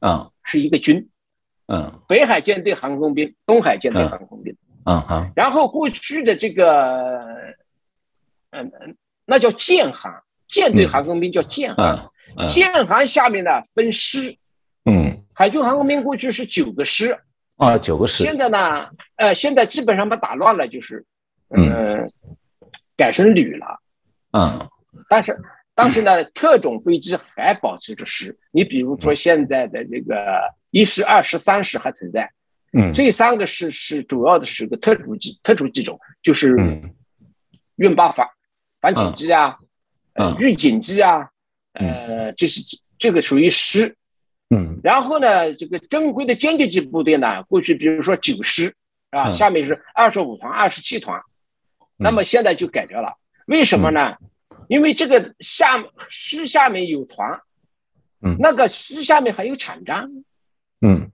[0.00, 1.08] 啊，是一个军，
[1.68, 4.52] 嗯，北海舰队航空兵，东海舰队航空兵，
[4.84, 5.00] 嗯。
[5.02, 7.24] 好，然后过去的这个，
[8.50, 12.12] 嗯嗯，那叫舰航，舰队航空兵叫舰航，
[12.48, 14.36] 舰航下面呢分师，
[14.84, 17.18] 嗯，海军航空兵过去是九个师。
[17.56, 18.22] 啊，九个师。
[18.22, 18.86] 现在呢，
[19.16, 21.04] 呃，现在基本上把打乱了，就是，
[21.48, 22.06] 嗯，
[22.96, 23.80] 改成旅了。
[24.32, 24.68] 嗯。
[25.08, 25.34] 但是，
[25.74, 28.38] 但是呢，特种飞机还保持着师。
[28.50, 30.14] 你比如说现在的这个
[30.70, 32.30] 一师、二师、三师还存在。
[32.72, 32.92] 嗯。
[32.92, 36.56] 这三个师是主要的是个特殊机、特殊机种，就是
[37.76, 38.28] 运八反
[38.80, 39.58] 反潜机啊，
[40.16, 41.28] 呃，预警机啊，
[41.74, 42.60] 呃，这是
[42.98, 43.96] 这个属于师。
[44.48, 48.74] 嗯，然后呢，这个正规的歼击机部队呢，过去比如说九师
[49.10, 51.20] 啊，下面是二十五团、二十七团，
[51.96, 53.14] 那么现在就改掉了。
[53.46, 54.16] 为什么呢？
[54.68, 57.40] 因为这个下师下面有团，
[58.20, 60.10] 嗯，那个师下面还有产战，
[60.80, 61.10] 嗯，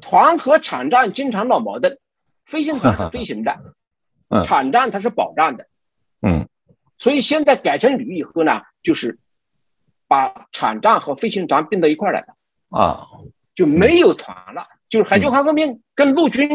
[0.00, 1.98] 团和产战经常闹矛盾。
[2.46, 3.58] 飞行团是飞行的，
[4.42, 5.66] 产战它是保障的，
[6.22, 6.48] 嗯，
[6.98, 9.18] 所以现在改成旅以后呢，就是
[10.06, 12.34] 把产站和飞行团并到一块来了。
[12.70, 13.06] 啊，
[13.54, 16.50] 就没有团了，就是海军航空兵跟陆军、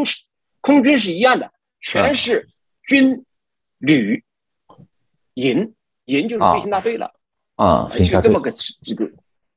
[0.61, 2.47] 空军是一样的，全是
[2.85, 3.25] 军、
[3.79, 4.23] 旅、
[5.33, 5.73] 营，
[6.05, 7.11] 营就是飞行大队了
[7.55, 9.05] 啊，就这么个机构。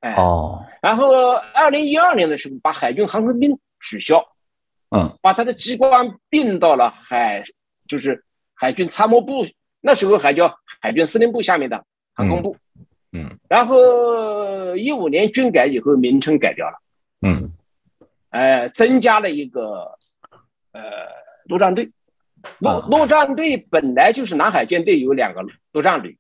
[0.01, 4.25] 哎，哦，然后二零一二年的时候，把海军航空兵取消，
[4.91, 7.43] 嗯，把他的机关并到了海，
[7.87, 8.25] 就是
[8.55, 9.45] 海军参谋部，
[9.87, 12.57] 那时候还叫海军司令部下面的航空部。
[13.13, 16.77] 嗯，然后一五年军改以后，名称改掉了。
[17.23, 17.53] 嗯，
[18.31, 19.97] 呃，增加了一个
[20.73, 20.81] 呃
[21.45, 21.89] 陆战队。
[22.59, 26.19] 陆陆战队本来就是南海舰队有两个陆战旅，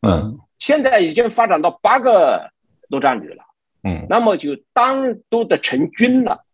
[0.00, 2.50] 嗯，现在已经发展到八个
[2.88, 3.44] 陆战旅了。
[3.82, 6.44] 嗯，那么就单独的成军了，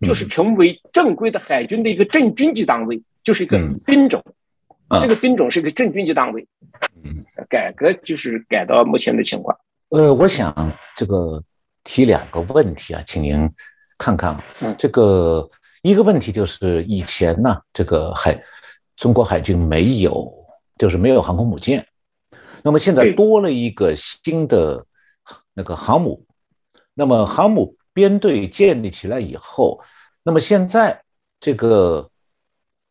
[0.00, 4.22] 就是成为正规的海军的一个正军级单位，就是一个兵种。
[5.00, 6.46] 这个兵种是一个正军级单位。
[7.02, 9.56] 嗯，改革就是改到目前的情况。
[9.88, 11.42] 呃，我想这个
[11.82, 13.50] 提两个问题啊，请您
[13.98, 14.36] 看看。
[14.62, 15.48] 嗯，这个
[15.82, 18.42] 一个问题就是以前呢，这个海
[18.96, 20.32] 中国海军没有，
[20.76, 21.86] 就是没有航空母舰。
[22.62, 24.86] 那么现在多了一个新的
[25.52, 26.24] 那个航母。
[26.96, 29.80] 那么航母编队建立起来以后，
[30.22, 31.02] 那么现在
[31.40, 32.08] 这个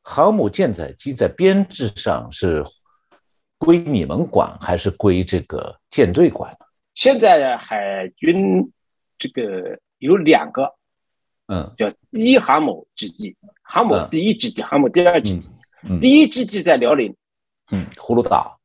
[0.04, 2.64] 航母舰载机在编制上是。
[3.60, 6.54] 归你们管还是归这个舰队管？
[6.96, 8.70] 现在海军
[9.18, 10.70] 这个有两个，
[11.48, 15.50] 嗯叫第一航母基地，航母嗯第一基地，航母第二基地。
[15.84, 17.16] 嗯第一基地在辽宁，
[17.72, 18.60] 嗯，葫芦岛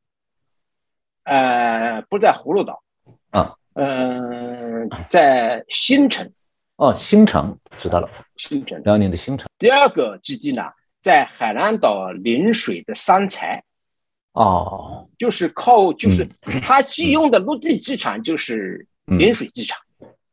[1.23, 2.83] 呃，不在葫芦岛，
[3.29, 6.29] 啊，嗯、在新城，
[6.75, 8.83] 哦，新城知道了，新城。
[8.83, 10.63] 辽宁的新城第二个基地呢，
[11.01, 13.63] 在海南岛临水的三才，
[14.33, 16.27] 哦，就是靠，就是
[16.61, 19.17] 它既用的陆地机场就是嗯。
[19.17, 19.79] 临水机场，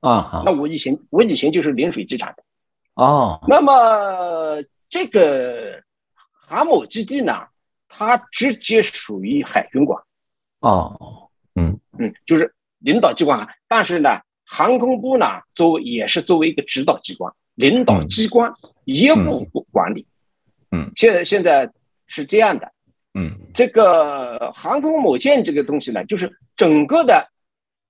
[0.01, 0.43] 啊好。
[0.45, 2.43] 那我以前我以前就是临水机场的。
[2.95, 5.83] 哦，那么这个
[6.33, 7.47] 航母基地呢，
[7.89, 10.03] 它直接属于海军管，
[10.61, 11.79] 哦，嗯。
[11.99, 13.49] 嗯，就是领导机关啊。
[13.69, 18.53] 但是呢，航空部呢，作为也是作为一个指导机关、领导机关、
[18.85, 20.07] 业务管理。
[20.71, 21.71] 嗯，现在现在
[22.07, 22.73] 是这样的，
[23.15, 23.31] 嗯。
[23.55, 27.29] 这个航空母舰这个东西呢，就是整个的，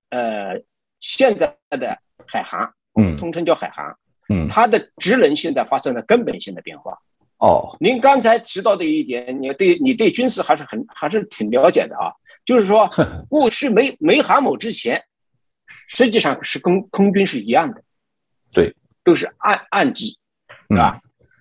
[0.09, 0.61] 呃，
[0.99, 1.97] 现在的
[2.27, 3.17] 海航，嗯。
[3.17, 3.97] 通称叫海航，
[4.29, 6.97] 嗯，它的职能现在发生了根本性的变化。
[7.39, 12.11] 哦，您刚才提到的一点，你对你对军事还是很还是挺了解的啊。
[12.45, 12.89] 就是说，
[13.29, 15.03] 过去没没航母之前，
[15.87, 17.83] 实际上是跟空军是一样的，
[18.53, 18.73] 对，
[19.03, 20.17] 都是岸岸基，
[20.69, 20.99] 是吧？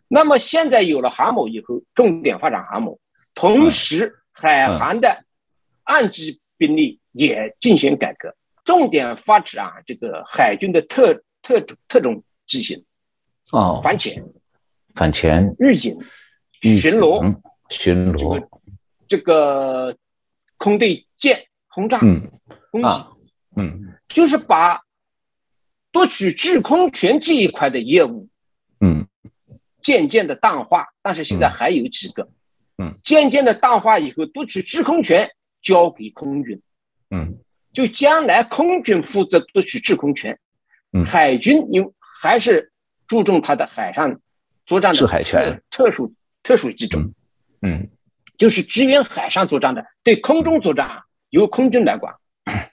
[0.08, 3.00] 那么现在有了航母以后，重点发展航母，
[3.34, 5.24] 同时海航的
[5.84, 8.34] 岸基兵力也进行改革，
[8.64, 12.84] 重点发展啊这个海军的特特特种机型，
[13.52, 14.24] 哦，反潜、
[14.94, 15.98] 反潜、预警、
[16.60, 17.20] 巡逻。
[17.20, 18.48] 警、巡这逻个，
[19.08, 19.96] 这个
[20.56, 22.30] 空对舰轰炸、嗯。
[22.70, 23.10] 攻击，啊，
[23.56, 23.92] 嗯。
[24.08, 24.80] 就是把
[25.90, 28.30] 夺取制空权这一块的业务嗯
[29.86, 32.28] 渐渐的淡化，但是现在还有几个，
[32.78, 35.30] 嗯，渐渐的淡化以后，夺取制空权
[35.62, 36.60] 交给空军，
[37.10, 37.38] 嗯。
[37.72, 40.36] 就将来空军负责夺取制空权，
[40.92, 41.04] 嗯。
[41.06, 41.78] 海军你
[42.20, 42.72] 还是
[43.06, 44.18] 注重它的海上
[44.64, 45.62] 作战的制海权。
[45.70, 46.12] 特特殊
[46.42, 47.00] 特殊机种。
[47.62, 47.88] 嗯。
[48.36, 52.12] 就是支援海上作战的，对空中作战啊由空军来管，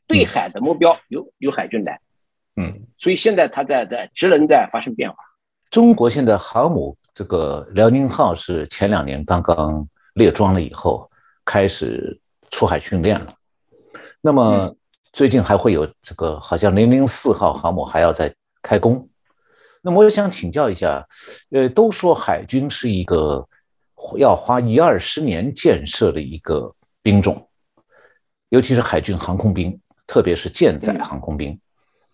[0.07, 1.99] 对海的目标由由海军来。
[2.55, 5.17] 嗯，所以现在它在在职能在发生变化。
[5.69, 11.09] 中国现在航母这个辽宁号是前两年刚刚列装了以后
[11.45, 13.33] 开始出海训练了，
[14.21, 14.75] 那么
[15.11, 19.07] 最近还会有这个好像零零四号航母还要再开工，
[19.81, 21.07] 那么我想请教一下，
[21.51, 23.47] 呃，都说海军是一个
[24.17, 27.47] 要花一二十年建设的一个兵种，
[28.49, 31.59] 尤其是海军航空兵，特别是舰载航空兵，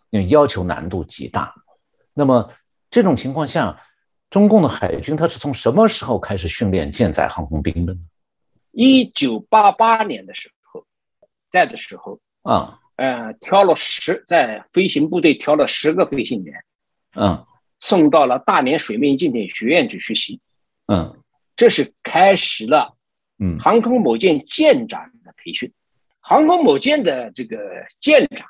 [0.10, 1.54] 因为要求难度极大。
[2.14, 2.50] 那么
[2.90, 3.80] 这种情况下，
[4.30, 8.00] 中共的海军它是从什么时候开始训练舰载航空兵的呢？
[8.72, 10.86] 一九八八年的时候，
[11.50, 16.64] 在的时候，啊，呃，挑了十在飞行部队挑了十个飞行员，
[17.16, 17.46] 嗯。
[17.82, 20.40] 送到了大连水面舰艇学院去学习，
[20.88, 21.24] 嗯。
[21.56, 22.96] 这是开始了
[23.40, 23.58] 嗯。
[23.58, 25.72] 航空母舰舰长的培训。
[26.20, 27.58] 航空母舰的这个
[28.02, 28.46] 舰长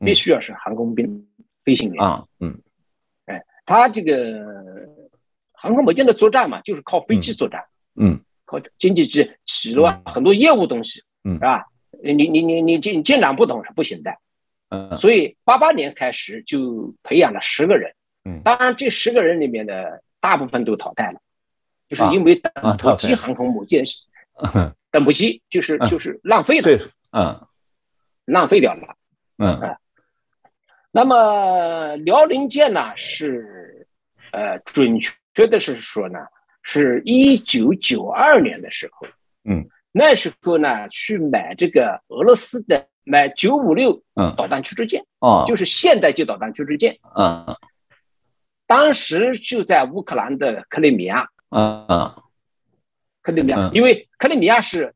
[0.00, 1.26] 必须要是航空兵
[1.64, 2.04] 飞行员。
[2.04, 2.60] 啊嗯
[3.66, 4.42] 他这个
[5.52, 7.62] 航空母舰的作战嘛，就是靠飞机作战，
[7.96, 11.34] 嗯靠经济机、起落啊，很多业务东西，嗯。
[11.34, 11.66] 是吧？
[12.02, 14.10] 你你你你舰舰长不懂是不行的。
[14.68, 14.96] 嗯。
[14.96, 17.92] 所以八八年开始就培养了十个人，
[18.24, 18.40] 嗯。
[18.44, 21.20] 当然这十个人里面的大部分都淘汰了，
[21.88, 23.82] 就是因为等不及航空母舰，
[24.54, 25.88] 嗯，等不及，就是嗯。
[25.88, 26.78] 就是浪费了，对，
[27.10, 27.46] 嗯。
[28.26, 28.94] 浪费掉了。
[29.38, 29.76] 嗯
[30.96, 33.86] 那么辽宁舰呢是，
[34.32, 36.18] 呃，准确的是说呢，
[36.62, 39.06] 是一九九二年的时候，
[39.44, 44.34] 嗯，那时候呢去买这个俄罗斯的买九五六嗯。
[44.38, 47.54] 导弹驱逐舰，哦，就是现代级导弹驱逐舰，嗯。
[48.66, 52.10] 当时就在乌克兰的克里米亚，嗯嗯。
[53.20, 54.94] 克里米亚嗯，因为克里米亚是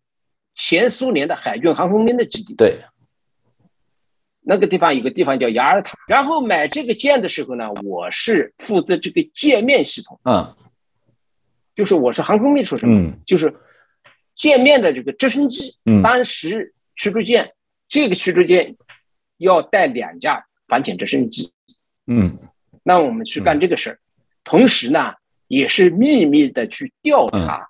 [0.55, 2.79] 前苏联的海军航空兵的基地，对，
[4.41, 5.99] 那个地方有个地方叫雅尔塔。
[6.09, 10.19] 然后买这个舰的时候呢，我是负责这个界面系统。
[10.25, 10.57] 嗯。
[11.75, 13.19] 就是我是航空兵出身，嗯。
[13.25, 13.55] 就是
[14.35, 16.03] 界面的这个直升机，嗯。
[16.03, 17.53] 当时驱逐舰
[17.89, 18.77] 这个驱逐舰
[19.39, 21.53] 要带两架反潜直升机，
[22.07, 22.39] 嗯。
[22.83, 23.99] 那我们去干这个事儿，
[24.43, 25.13] 同时呢
[25.49, 27.69] 也是秘密的去调查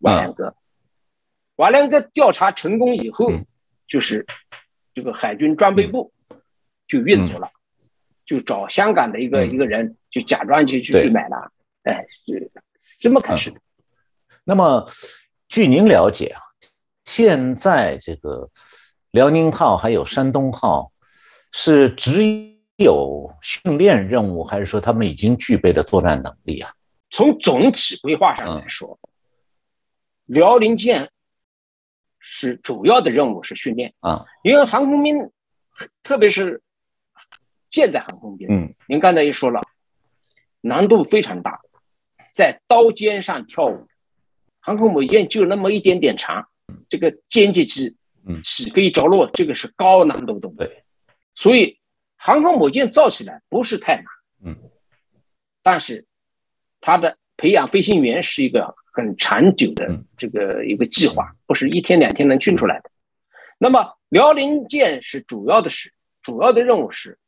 [0.00, 0.54] 瓦良格。
[1.56, 3.46] 瓦良格调查成功以后嗯，
[3.88, 4.26] 就是
[4.94, 6.12] 这个海军装备部
[6.86, 7.50] 就运走了，
[8.24, 9.50] 就找香港的一个嗯。
[9.50, 12.50] 一个人，就假装去去去买了，哎，是
[13.00, 13.60] 这么开始的。
[14.44, 14.86] 那么，
[15.48, 16.40] 据您了解啊，
[17.04, 18.50] 现在这个
[19.10, 20.92] 辽宁号还有山东号
[21.50, 26.72] 是只有训练任务，还是说他们已经具备了作战能力啊？
[27.10, 28.98] 从总体规划上来说，
[30.26, 31.10] 辽宁舰
[32.26, 35.30] 是主要的任务是训练啊，因为航空兵，
[36.02, 36.62] 特别是
[37.68, 39.60] 舰载航空兵，嗯，您刚才也说了，
[40.62, 41.60] 难度非常大，
[42.32, 43.86] 在刀尖上跳舞，
[44.58, 46.48] 航空母舰就那么一点点长，
[46.88, 47.94] 这个歼击机，
[48.26, 50.82] 嗯，起飞着陆，这个是高难度动作，对，
[51.34, 51.78] 所以
[52.16, 54.06] 航空母舰造起来不是太难，
[54.46, 54.56] 嗯，
[55.62, 56.06] 但是
[56.80, 62.90] 它的培养飞行员是一个很长久的这个一个计划，不是一天两天能训出来的。
[63.58, 65.92] 那么辽宁舰是主要的是
[66.22, 67.18] 主要的任务是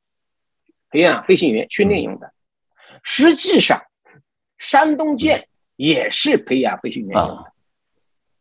[0.90, 2.32] 培养飞行员训练用的，
[3.02, 3.82] 实际上
[4.58, 7.52] 山东舰也是培养飞行员用的。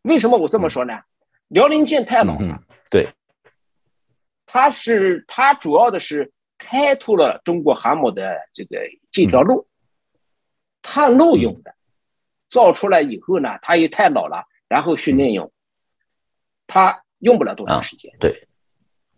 [0.04, 1.02] 为什么我这么说呢？
[1.48, 2.62] 辽宁舰太老了，
[2.92, 3.08] 对，
[4.46, 8.78] 它是它主要的是开拓了中国航母的这个
[9.12, 9.68] 这条路。
[10.88, 11.74] 探路用的，
[12.56, 15.52] 造出来以后呢，它也太老了，然后训练用，
[16.66, 18.10] 它用不了多长时间。
[18.18, 18.48] 对，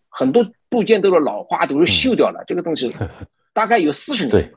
[0.10, 2.44] 很多部件都是老化，都是锈掉了。
[2.48, 2.92] 这个东西
[3.54, 4.32] 大概有四十年。
[4.32, 4.52] 对，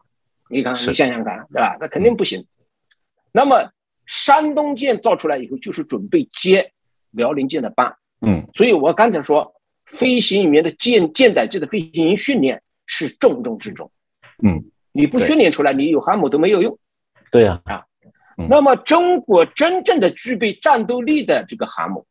[0.48, 1.76] 你看，你想想看，对吧？
[1.78, 2.42] 那肯定不行。
[3.32, 3.70] 那么
[4.06, 6.72] 山东舰造出来以后，就是准备接
[7.10, 7.94] 辽宁舰的班。
[8.22, 9.52] 嗯，所以我刚才说，
[9.84, 13.92] 飞行员的舰舰载机的飞行员训练是重中之重。
[14.42, 16.78] 嗯，你不训练出来，你有航母都没有用。
[17.30, 17.84] 对呀，啊，
[18.48, 22.06] 那么中国真正的具备战斗力的这个航母，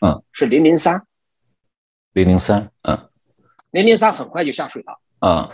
[0.00, 1.00] 嗯，是零零三，
[2.12, 3.10] 零零三，嗯，
[3.70, 5.50] 零零三很快就下水了，啊，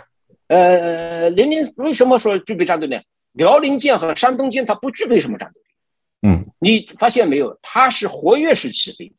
[0.47, 2.99] 呃，零零为什么说具备战斗力？
[3.33, 5.67] 辽宁舰和山东舰它不具备什么战斗力，
[6.27, 7.57] 嗯，你发现没有？
[7.61, 9.13] 它是活跃式起飞，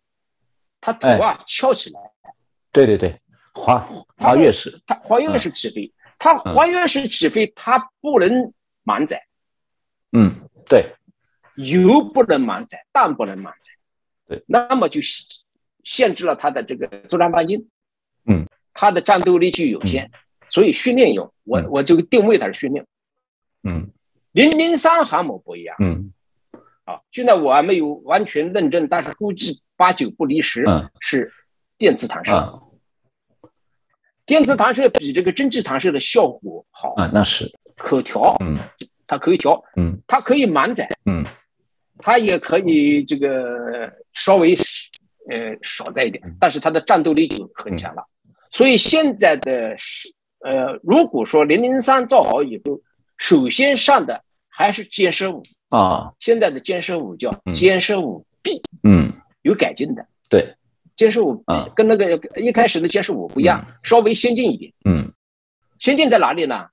[0.81, 2.01] 它头啊翘起来，
[2.73, 3.17] 对对对，
[3.55, 3.79] 滑
[4.17, 9.23] 滑跃式，它滑跃式起飞，它滑跃式起飞，它不能满载。
[10.13, 10.35] 嗯，
[10.69, 10.93] 对，
[11.57, 13.73] 油不能满载，弹不能满载，
[14.27, 15.01] 对，那么就
[15.83, 17.67] 限制了它的这个作战半径，
[18.27, 20.11] 嗯，它的战斗力就有限，
[20.49, 22.87] 所以训练用，我我就定位它是训练，
[23.63, 23.91] 嗯，
[24.33, 26.13] 零零三航母不一样，嗯，
[26.85, 30.67] 啊，现在我还没有完全论证，但是估计八九不离十，
[31.01, 31.33] 是
[31.79, 32.63] 电磁弹射，
[34.27, 37.51] 电磁弹射比这个蒸汽弹射的效果好啊，那是。
[37.77, 38.59] 可调，嗯。
[39.09, 41.25] 它可以调，嗯，它可以满载，嗯，
[41.99, 44.55] 它也可以这个稍微
[45.31, 48.07] 呃少载一点，但是它的战斗力就很强了。
[48.51, 50.09] 所以现在的是
[50.41, 52.79] 呃，如果说零零三造好以后，
[53.17, 60.55] 首先上的还是歼十五啊，现在的歼十五叫歼十五 B，嗯，有改进的，对，
[60.99, 61.45] 歼十五 B
[61.75, 65.11] 跟那个一开始的歼十五不一样，稍微先进一点，嗯，
[65.79, 66.69] 先进在哪里呢？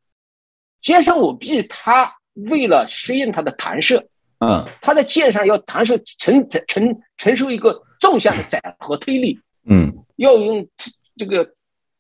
[0.83, 2.13] 歼十五 B 它。
[2.49, 4.05] 为了适应它的弹射，
[4.39, 10.67] 嗯，它在舰上要弹射承承承受一个纵向的载荷推力，嗯，要用
[11.15, 11.49] 这个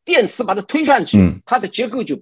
[0.03, 2.15] 电磁把它推上去，嗯，它的结构就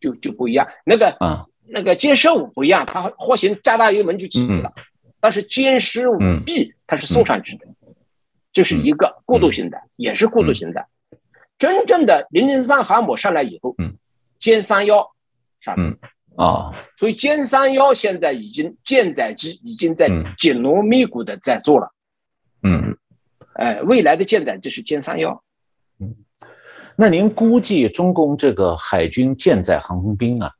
[0.00, 0.66] 就就不一样。
[0.84, 4.72] 那个啊，那个歼十五不一样，它或行加大油门就起飞了，
[5.20, 7.66] 但是歼十五 B 它是送上去的，
[8.52, 10.84] 这是一个过渡型的，也是过渡型的。
[11.58, 13.96] 真正的零零三航母上来以后，嗯，
[14.40, 15.12] 歼三幺
[15.60, 15.96] 上来。
[16.34, 20.08] 啊，所以歼三幺现在已经舰载机已经在
[20.38, 21.92] 紧锣密鼓的在做了，
[22.62, 22.96] 嗯，
[23.54, 25.44] 哎，未来的舰载机是歼三幺，
[26.00, 26.16] 嗯，
[26.96, 30.50] 那您估计中共这个海军舰载航空兵啊，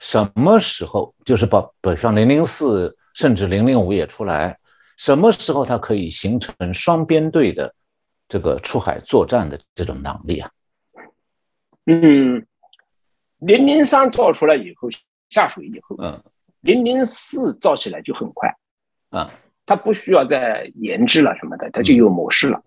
[0.00, 4.58] 什么时候就是把北上零零四甚至零零五也出来，
[4.96, 7.72] 什么时候它可以形成双编队的
[8.26, 10.50] 这个出海作战的这种能力啊？
[11.86, 12.44] 嗯，
[13.38, 14.90] 零零三造出来以后。
[15.32, 16.22] 下水以后，嗯，
[16.60, 18.54] 零零四造起来就很快，
[19.08, 19.32] 啊，
[19.64, 22.62] 它不需要再研制了什么的，它就有模式了，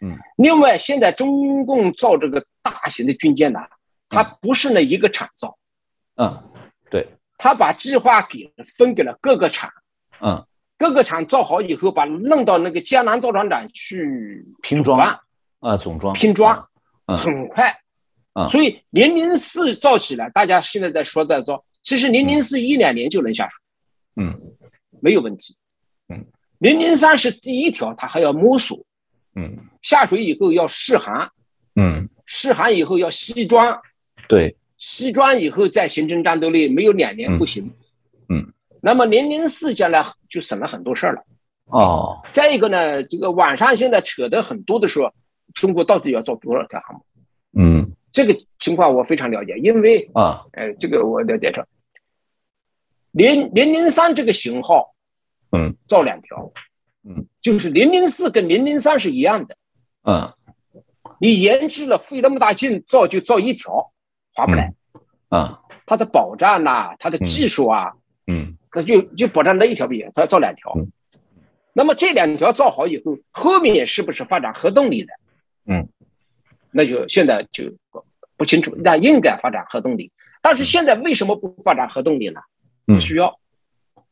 [0.00, 0.18] 嗯。
[0.36, 3.60] 另外，现在中共造这个大型的军舰呢，
[4.08, 5.56] 它不是那一个厂造，
[6.16, 6.42] 嗯，
[6.90, 7.06] 对，
[7.36, 9.70] 他把计划给分给了各个厂，
[10.20, 10.44] 嗯，
[10.76, 14.98] 各个厂造好以后，把弄到那个江南造船厂去拼装，
[15.60, 16.68] 啊，总装，拼装，
[17.06, 17.72] 嗯，很快，
[18.32, 21.62] 啊，所以零零四造起来，大家现在在说在造。
[21.88, 23.58] 其实零零四一两年就能下水，
[24.16, 24.38] 嗯，
[25.00, 25.56] 没有问题，
[26.10, 26.22] 嗯，
[26.58, 28.78] 零零三是第一条，它还要摸索，
[29.36, 31.32] 嗯，下水以后要试航，
[31.76, 33.74] 嗯，试航以后要西装，
[34.28, 37.72] 对，西装以后再形成战斗力，没有两年不行，
[38.28, 41.24] 嗯，那么零零四将来就省了很多事儿了，
[41.68, 45.10] 哦，再一个呢，这个网上现在扯的很多的说，
[45.54, 47.02] 中国到底要造多少条航母？
[47.58, 51.66] 嗯，这个情况我非常了解，因为啊，呃，这个我了解着。
[53.18, 54.94] 零零零三这个型号，
[55.50, 56.52] 嗯，造两条，
[57.02, 59.56] 嗯，就是零零四跟零零三是一样的。
[60.04, 60.32] 嗯
[61.20, 63.90] 你研制了费那么大劲造就造一条，
[64.34, 64.72] 划不来。
[65.28, 67.92] 啊，它的保障呐、它的技术啊，
[68.28, 70.72] 嗯它就就保障那一条不行，它要造两条。
[70.76, 70.86] 嗯
[71.72, 75.12] 那么这两条造好以后，后面是不是发展核动力的？
[75.66, 75.88] 嗯，
[76.70, 78.04] 那就现在就不
[78.36, 78.76] 不清楚。
[78.84, 80.10] 那应该发展核动力，
[80.42, 82.40] 但是现在为什么不发展核动力呢？
[82.40, 82.44] 嗯
[82.94, 83.38] 不需要，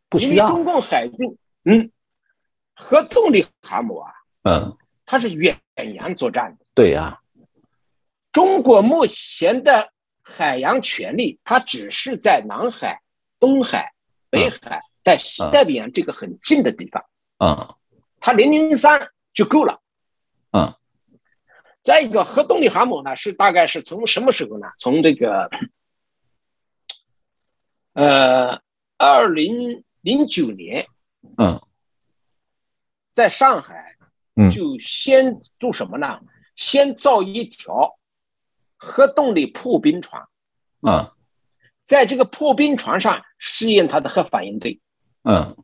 [0.09, 0.49] 不需要。
[0.49, 1.91] 因为中，共海军，嗯，
[2.75, 4.13] 核动力航母啊，
[4.43, 5.61] 嗯，它是远
[5.95, 6.65] 洋作战的。
[6.75, 7.21] 对呀，
[8.33, 9.91] 中国目前的
[10.23, 13.01] 海洋权力，它只是在南海、
[13.41, 13.93] 东海、
[14.31, 17.05] 北海，在西太平洋这个很近的地方，
[17.39, 17.77] 嗯。
[18.19, 19.81] 它零零三就够了。
[20.53, 20.75] 嗯，
[21.83, 24.67] 再一个核动力航母呢，是大概是从什么时候呢？
[24.79, 25.49] 从这个
[27.93, 28.61] 呃
[28.97, 30.87] 二零零九年，
[31.39, 31.61] 嗯。
[33.13, 33.97] 在上海
[34.35, 34.51] 嗯。
[34.51, 36.21] 就先做什么呢？
[36.55, 37.99] 先造一条
[38.77, 40.23] 核动力破冰船。
[40.83, 41.13] 嗯。
[41.83, 44.81] 在这个破冰船上试验它的核反应堆。
[45.23, 45.57] 嗯。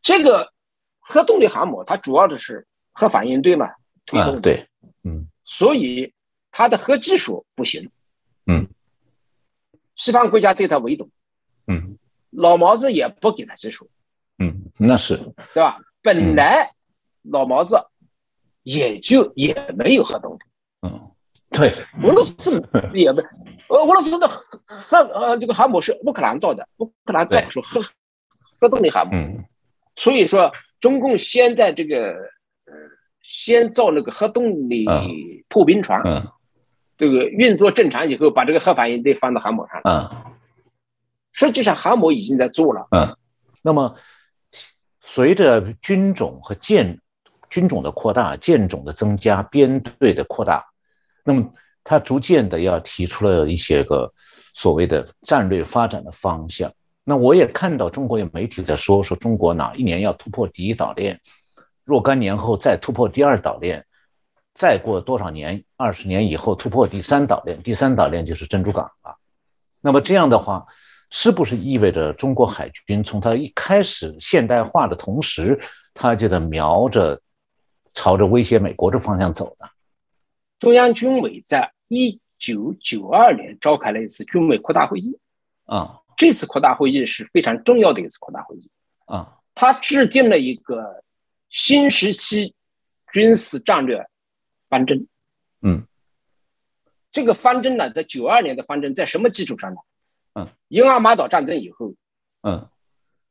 [0.00, 0.52] 这个
[0.98, 3.68] 核动力航母它主要的是核反应堆嘛
[4.06, 4.68] 推动对，
[5.02, 5.28] 嗯。
[5.44, 6.12] 所以
[6.50, 7.90] 它的核技术不行。
[8.46, 8.68] 嗯，
[9.96, 11.10] 西方国家对它围堵，
[11.66, 11.98] 嗯
[12.34, 13.88] 老毛子也不给他技术，
[14.38, 15.16] 嗯，那是，
[15.54, 15.78] 对吧？
[16.02, 16.70] 本来
[17.22, 17.76] 老毛子
[18.62, 20.38] 也就也没有核动力，
[20.82, 21.10] 嗯，
[21.50, 21.72] 对，
[22.02, 22.62] 俄罗斯
[22.92, 23.22] 也没，
[23.68, 27.80] 俄俄罗斯的核核呃这个航母是乌克兰造的，乌克兰造出核
[28.60, 29.12] 核动力航母。
[29.14, 29.44] 嗯
[29.96, 32.14] 所以说，中共先在这个
[32.66, 32.72] 呃，
[33.22, 35.08] 先造那个核动力嗯
[35.48, 36.20] 破冰船，嗯
[36.98, 40.10] 这个运作正常以后，把这个核反应堆放到航母上了。
[40.12, 40.33] 嗯。
[41.34, 42.88] 实际上，航母已经在做了。
[42.92, 43.14] 嗯
[43.60, 43.94] 那么，
[45.00, 47.00] 随着军种和舰
[47.50, 50.64] 军种的扩大、舰种的增加、编队的扩大，
[51.24, 54.12] 那么它逐渐的要提出了一些个
[54.54, 56.72] 所谓的战略发展的方向。
[57.04, 61.20] 那我也看到中国有媒体在说，说中国哪一年要突破第一岛链，
[61.84, 63.84] 若干年后再突破第二岛链，
[64.54, 69.16] 再过多少年，二十年以后突破第三岛链，第三岛链就是珍珠港了。
[69.80, 70.66] 那么这样的话，
[71.16, 75.56] 是不是意味着中国海军从它一开始现代化的同时，
[75.94, 77.22] 它就在瞄着
[77.92, 79.68] 朝着威胁美国的方向走呢？
[80.58, 85.16] 中央军委在一九九二年召开了一次军委扩大会议，
[85.66, 88.68] 啊这次扩大会议是非常重要的一次扩大会议，
[89.06, 91.04] 啊它制定了一个
[91.48, 92.56] 新时期
[93.12, 94.04] 军事战略
[94.68, 95.06] 方针。
[95.62, 95.86] 嗯，
[97.12, 99.76] 这个方针呢，在九二年的方针在什么基础上呢？
[100.34, 101.94] 嗯，英阿马岛战争以后，
[102.42, 102.68] 嗯。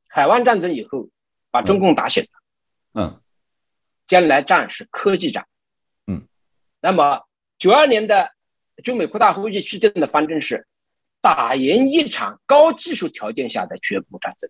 [0.10, 1.10] 海湾战争以后，
[1.50, 3.02] 把中共打醒了。
[3.02, 3.22] 嗯。
[4.06, 5.48] 将来战是科技战。
[6.08, 6.28] 嗯，
[6.82, 7.22] 那么
[7.58, 8.32] 九二年的
[8.84, 10.68] 中美扩大会议制定的方针是
[11.22, 14.50] 打赢一场高技术条件下的局部战争。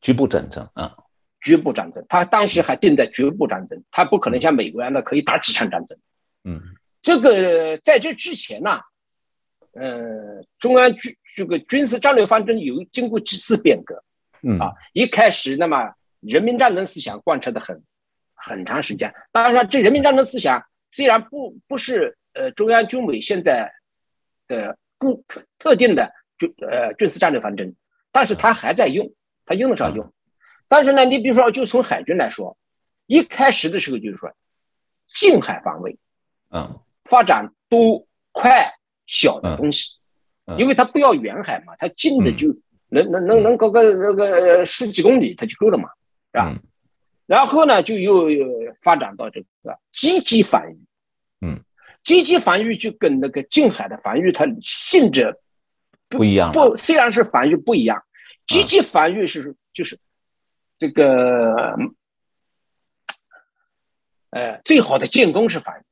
[0.00, 0.96] 局部战争啊
[1.40, 5.96] 局部战争，他当时还定在局部战争，他不可能像美国一样的可以打几场战争。
[6.44, 6.60] 嗯。
[7.02, 8.80] 这个在这之前呢，
[9.74, 14.02] 呃，中央军这个军事战略方针有经过几次变革
[14.42, 14.72] 嗯啊。
[14.92, 17.82] 一开始，那么人民战争思想贯彻的很
[18.34, 19.12] 很长时间。
[19.32, 23.72] 当然，这人民战争思想虽然不不是呃中央军委现在
[24.46, 27.74] 的固特特定的军呃军事战略方针，
[28.12, 29.12] 但是他还在用，
[29.44, 30.12] 他用得上用。
[30.68, 32.56] 但是呢，你比如说，就从海军来说，
[33.06, 34.32] 一开始的时候就是说
[35.06, 35.98] 近海防卫。
[36.50, 38.72] 嗯发展多快
[39.06, 39.96] 小的东西，
[40.46, 40.56] 嗯。
[40.56, 42.48] 嗯因为它不要远海嘛，它近的就
[42.90, 45.88] 能、能能能搞个那个十几公里它就够了嘛，
[46.32, 46.50] 是吧？
[46.50, 46.60] 嗯。
[47.26, 48.46] 然后呢，就又又
[48.82, 50.76] 发展到这个积极防御，
[51.40, 51.64] 嗯，
[52.02, 55.34] 积极防御就跟那个近海的防御它性质
[56.10, 58.04] 不一样不虽然是防御不一样，
[58.46, 59.98] 积极防御是就是
[60.78, 61.74] 这个
[64.28, 65.82] 呃最好的进攻是防御，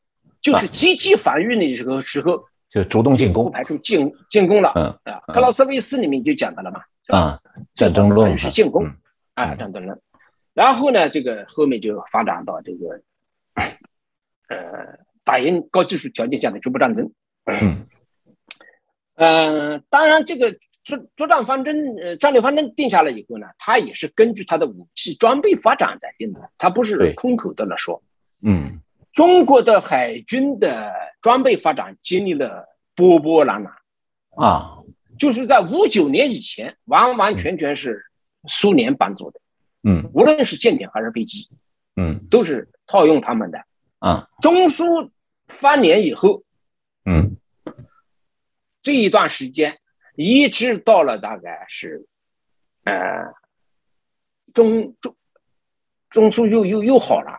[0.42, 4.72] 就是积极防御的时候时候就主动进攻不排除进进攻了。
[4.76, 7.38] 嗯啊，克劳斯威斯里面就讲到了嘛，啊
[7.74, 8.96] 战争论是进攻嗯
[9.34, 10.00] 啊，战争论。
[10.54, 13.02] 然后呢，这个后面就发展到这个
[14.48, 17.12] 呃打赢高技术条件下的局部战争。
[17.62, 17.86] 嗯
[19.16, 20.50] 呃，当然这个
[20.82, 28.02] 作作战方针呃战略方针定下来以后呢，它也是根据它的武器装备发展在定的，它不是空口的来说。
[28.40, 28.80] 嗯
[29.12, 33.72] 中国的海军的装备发展经历了波波澜澜。
[34.36, 34.78] 啊，
[35.18, 38.04] 就是在五九年以前，完完全全是
[38.48, 39.40] 苏联帮助的，
[39.82, 40.10] 嗯。
[40.14, 41.48] 无论是舰艇还是飞机，
[41.96, 42.26] 嗯。
[42.30, 43.62] 都是套用他们的。
[43.98, 44.28] 啊。
[44.40, 45.10] 中苏
[45.48, 46.42] 翻脸以后，
[47.04, 47.36] 嗯。
[48.82, 49.78] 这一段时间，
[50.16, 52.06] 一直到了大概是，
[52.84, 53.32] 呃，
[54.52, 55.14] 中中
[56.10, 57.38] 中苏又又又好了，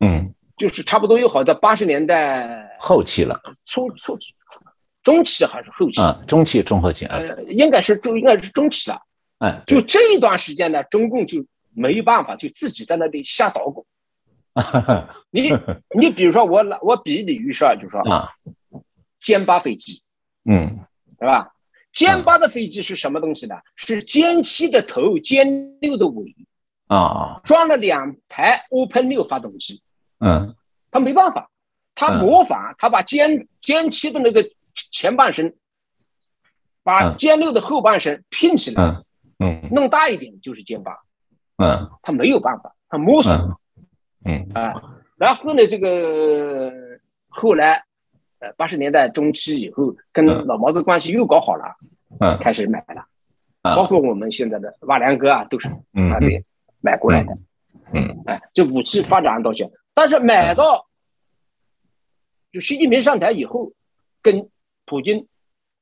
[0.00, 4.34] 嗯，就是差不多又好到八十年代后期了初初期，
[5.02, 6.02] 中期还是后期？
[6.02, 9.00] 啊，中期中后期啊，呃，应该是中应该是中期了。
[9.38, 11.42] 哎，就这一段时间呢，中共就
[11.72, 13.86] 没办法，就自己在那里瞎捣鼓。
[15.32, 15.50] 你
[15.98, 18.28] 你比如说我我比比喻说，就说啊，
[19.24, 20.02] 歼八飞机，
[20.44, 20.78] 嗯
[21.18, 21.48] 对吧？
[21.94, 23.54] 歼八的飞机是什么东西呢？
[23.76, 26.36] 是歼七的头，歼六的尾，
[26.88, 29.80] 啊，装了两台 Open 六发动机。
[30.20, 30.54] 嗯。
[30.90, 31.48] 他没办法，
[31.94, 34.44] 他嗯模仿，他把歼歼七的那个
[34.90, 35.54] 前半身，
[36.82, 39.04] 把嗯歼六的后半身拼起来，嗯。
[39.38, 39.68] 嗯。
[39.70, 40.92] 弄大一点就是歼八。
[41.58, 41.90] 嗯。
[42.02, 43.32] 他没有办法，他摸索。
[44.24, 44.44] 嗯。
[44.48, 44.52] 嗯。
[44.54, 44.74] 啊。
[45.16, 46.72] 然后呢，这个
[47.28, 47.84] 后来，
[48.40, 50.44] 呃，八十年代中期以后，跟嗯。
[50.46, 51.76] 老毛子关系又搞好了，
[52.18, 52.36] 嗯。
[52.38, 53.06] 开始买了，
[53.62, 56.08] 啊包括我们现在的瓦良格啊，都是嗯。
[56.08, 56.44] 那里
[56.80, 57.32] 买过来的。
[57.92, 58.22] 嗯。
[58.26, 60.88] 哎，这武器发展到现，但是买到
[62.52, 63.72] 就习近平上台以后，
[64.22, 64.48] 跟
[64.84, 65.26] 普京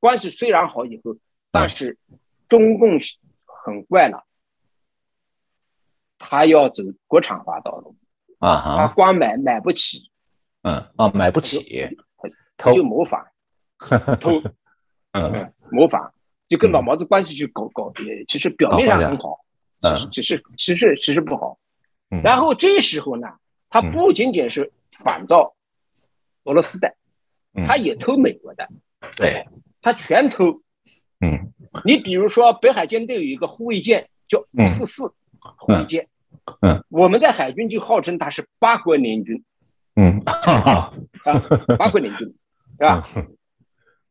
[0.01, 1.17] 关系虽然好以后，
[1.51, 1.97] 但是
[2.49, 2.99] 中共
[3.45, 4.25] 很怪了，
[6.19, 7.97] 他要走国产化道路，
[8.39, 10.11] 啊他，光买买不起，
[10.63, 11.89] 嗯啊，买不起，
[12.57, 13.27] 他就模仿
[14.21, 14.41] 偷，
[15.13, 15.33] 嗯。
[15.33, 16.13] 嗯，模仿，
[16.49, 19.39] 就跟老毛子关系去搞搞，也其实表面上很好，
[19.81, 21.59] 其实其实其实其实不好。
[22.11, 22.21] 嗯。
[22.23, 23.29] 然后这时候呢，
[23.69, 25.55] 他不仅仅是仿造
[26.45, 26.95] 俄罗斯的，
[27.55, 27.65] 嗯。
[27.67, 28.69] 他也偷美国的，
[29.17, 29.47] 对，
[29.81, 30.61] 他全偷。
[31.21, 31.53] 嗯。
[31.85, 35.07] 你比如说北海舰队有一个护卫舰叫五四四
[35.41, 36.09] 护卫舰，
[36.61, 39.45] 嗯，我们在海军就号称它是八国联军
[39.97, 40.95] 嗯，哈哈，
[41.25, 41.43] 啊，
[41.77, 42.27] 八国联军，
[42.79, 43.07] 是吧？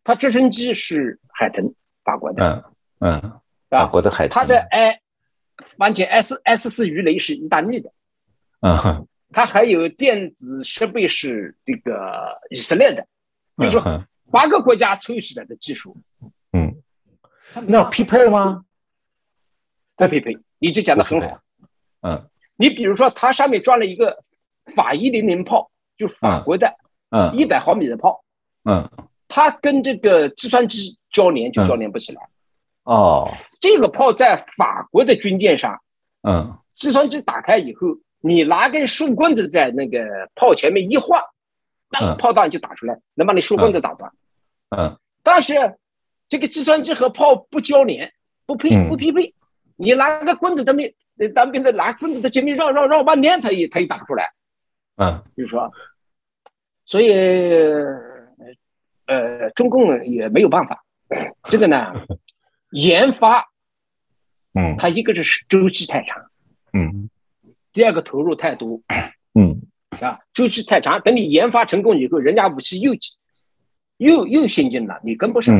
[0.03, 3.19] 它直升机是海豚，法国的，嗯。
[3.21, 3.85] 嗯，法？
[3.87, 4.99] 国的海豚，它的 I
[5.77, 7.91] 反潜 S S 四鱼雷是意大利的，
[8.61, 13.05] 嗯哼它还有电子设备是这个以色列的，
[13.57, 14.05] 就是说嗯。
[14.29, 15.95] 八个国家凑起来的技术，
[16.51, 16.75] 嗯，
[17.65, 18.65] 那匹配吗？
[19.95, 21.39] 不匹配，你就讲的很好。
[22.01, 22.29] 嗯。
[22.57, 24.19] 你比如说，它上面装了一个
[24.75, 26.75] 法一零零炮，就法国的
[27.11, 27.33] 嗯。
[27.37, 28.21] 一百毫米的炮，
[28.65, 28.89] 嗯，
[29.29, 32.21] 它跟这个计算机交联就交联不起来。
[32.83, 35.81] 哦，这个炮在法国的军舰上，
[36.23, 36.57] 嗯。
[36.73, 37.87] 计算机打开以后，
[38.27, 41.21] 你拿根树棍子在那个炮前面一晃，
[41.89, 42.17] 那个嗯。
[42.17, 44.11] 炮弹就打出来，能把你树棍子打断。
[44.75, 44.99] 嗯。
[45.23, 45.53] 但是
[46.27, 48.11] 这个计算机和炮不交联，
[48.45, 48.89] 不配嗯。
[48.89, 49.33] 不匹配，
[49.77, 54.29] 你拿个棍子当面，呃当兵的拿棍子在前面绕绕绕半天，他也他也打不出来。
[54.97, 55.23] 嗯。
[55.35, 55.71] 就是说，
[56.85, 57.13] 所以
[59.05, 60.83] 呃，中共也没有办法。
[61.49, 61.93] 这个呢，
[62.71, 63.45] 研发
[64.53, 64.75] 嗯。
[64.77, 66.21] 它一个是周期太长，
[66.73, 67.09] 嗯
[67.77, 68.81] 第二个投入太多。
[69.35, 69.61] 嗯。
[70.01, 70.99] 啊，周期太长。
[71.01, 72.93] 等你研发成功以后，人家武器又
[73.97, 75.55] 又又先进了，你跟不上，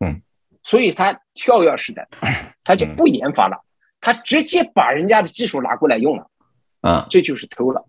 [0.00, 0.22] 嗯
[0.62, 2.06] 所以他跳跃式的，
[2.62, 3.64] 他就不研发了，
[4.00, 6.30] 他直接把人家的技术拿过来用了，
[6.80, 7.84] 啊这就是偷了。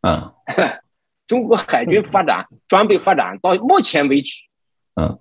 [0.00, 0.32] 啊
[1.26, 4.34] 中国海军发展装备发展到目前为止，
[4.94, 5.18] 嗯，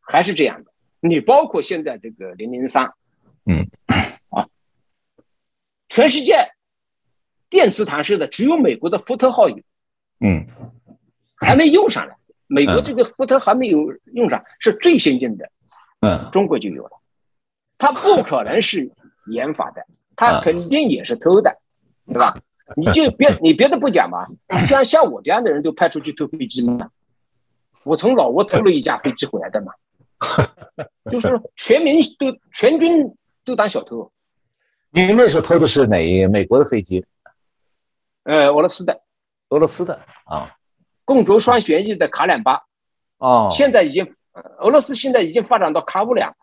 [0.00, 0.72] 还是这样的。
[1.00, 2.92] 你包括现在这个零零三，
[3.46, 3.68] 嗯，
[4.30, 4.46] 啊，
[5.88, 6.53] 全世界
[7.54, 9.56] 电磁弹射的只有美国的福特号有，
[10.18, 10.44] 嗯
[11.36, 12.12] 还没用上呢。
[12.48, 13.78] 美国嗯这个福特还没有
[14.12, 15.48] 用上，是最先进的，
[16.00, 16.90] 嗯中国就有了。
[17.78, 18.90] 它不可能是
[19.30, 19.86] 研发的，
[20.16, 21.56] 它嗯肯定也是偷的，
[22.06, 22.36] 对吧？
[22.76, 24.26] 你就别 你别的不讲嘛，
[24.60, 26.90] 你像像我这样的人都派出去偷飞机嘛，
[27.84, 29.72] 我从老挝偷了一架飞机回来的嘛，
[31.08, 34.10] 就是全民都全军都当小偷，
[34.90, 37.04] 你那时候偷的是哪一美国的飞机？
[38.24, 39.00] 呃，俄罗斯的
[39.50, 40.50] 俄罗斯的啊？
[41.04, 42.62] 共轴双旋翼的卡两八，
[43.18, 46.36] 哦，现在已经呃俄罗斯现在已经发展到卡五两了，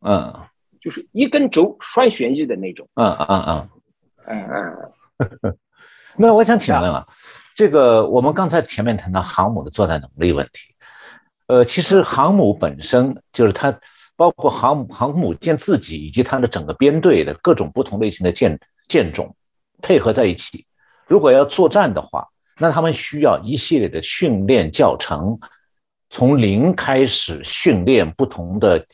[0.00, 0.46] 嗯
[0.80, 3.70] 就是一根轴双旋翼的那种，嗯嗯嗯。
[4.26, 5.56] 嗯嗯。
[6.16, 7.06] 那我想请问啊，
[7.54, 10.74] 这个我们刚才前面谈到航母的作战能力问题，
[11.46, 13.78] 呃，其实航母本身就是它
[14.16, 18.58] 包括航母航母舰自己以及它的整个编队的各种不同类型的舰
[18.88, 19.36] 舰种
[19.80, 20.66] 配合在一起，
[21.10, 25.40] 如果要作战的话，那他们需要一系列的训练教程，
[26.08, 28.86] 从零开始训练不同的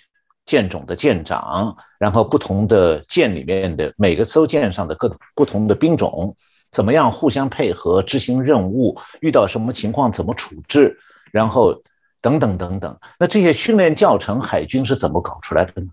[0.47, 6.35] 舰种的舰长，然后不同的舰里面的每个艘舰上的各不同的兵种，
[6.73, 10.99] 怎么样互相配合执行任务，遇到什么情况怎么处置，
[11.31, 11.83] 然后
[12.23, 12.99] 等等等等。
[13.19, 15.89] 那这些训练教程，海军是怎么搞出来的呢？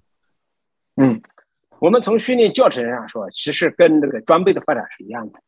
[0.95, 1.21] 嗯，
[1.79, 5.39] 我们从训练教程上说，其实跟那个装备的发展是一样的。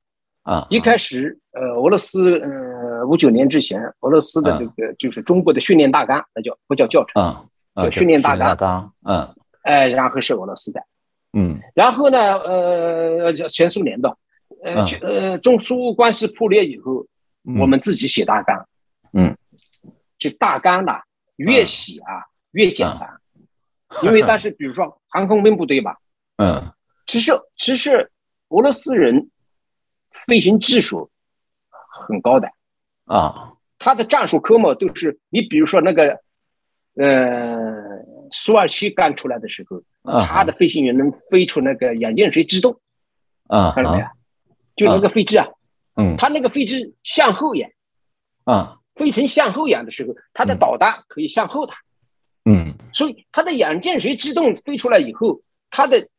[0.45, 7.19] 啊，一开始，呃，俄罗斯，呃，五九年之前，俄罗斯的这个就是中国的训练大纲，那叫不叫教程？
[7.23, 7.43] 啊，
[7.75, 8.93] 叫训练大纲。
[9.05, 10.79] 嗯，哎，然后是俄罗斯的，
[11.33, 14.15] 嗯，然后呢，呃，前苏联的，
[14.63, 17.03] 呃，呃，中苏关系破裂以后，
[17.59, 18.67] 我们自己写大纲，
[19.13, 19.35] 嗯，
[20.19, 20.93] 就大纲呢，
[21.37, 22.21] 越写啊
[22.51, 23.09] 越简单，
[24.03, 25.97] 因为但是比如说航空兵部队吧，
[26.37, 26.71] 嗯，
[27.07, 28.11] 其实其实
[28.49, 29.27] 俄罗斯人。
[30.27, 31.09] 飞行技术
[32.07, 32.49] 很高的。
[33.05, 36.19] 啊，他的战术科目都是你比如说那个，
[36.95, 37.75] 呃，
[38.31, 39.83] 苏二七刚出来的时候，
[40.23, 42.79] 他的飞行员能飞出那个眼见谁制动
[43.47, 44.05] 啊，看到没有？
[44.75, 45.45] 就那个飞机啊，
[45.97, 47.69] 嗯，他那个飞机向后仰
[48.43, 51.75] 啊，飞成向后仰的时候，他的导弹可以向后打，
[52.45, 56.09] 嗯，所以他的眼见谁制动飞出来以后，他的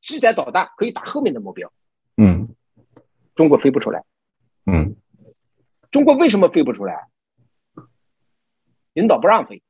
[0.00, 1.72] 机载导弹可以打后面的目标，
[2.16, 2.48] 嗯。
[3.40, 4.04] 中国飞不出来，
[4.66, 4.96] 嗯，
[5.90, 7.06] 中国为什么飞不出来？
[8.92, 9.62] 领导不让飞，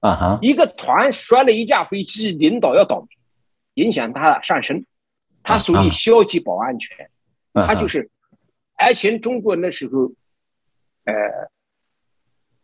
[0.00, 3.08] 啊哈，一个团摔了一架飞机，领导要倒霉，
[3.74, 4.86] 影响他上升，
[5.42, 7.10] 他属于消极保安全，
[7.52, 8.10] 他就是，
[8.78, 10.10] 而且中国那时候，
[11.04, 11.12] 呃，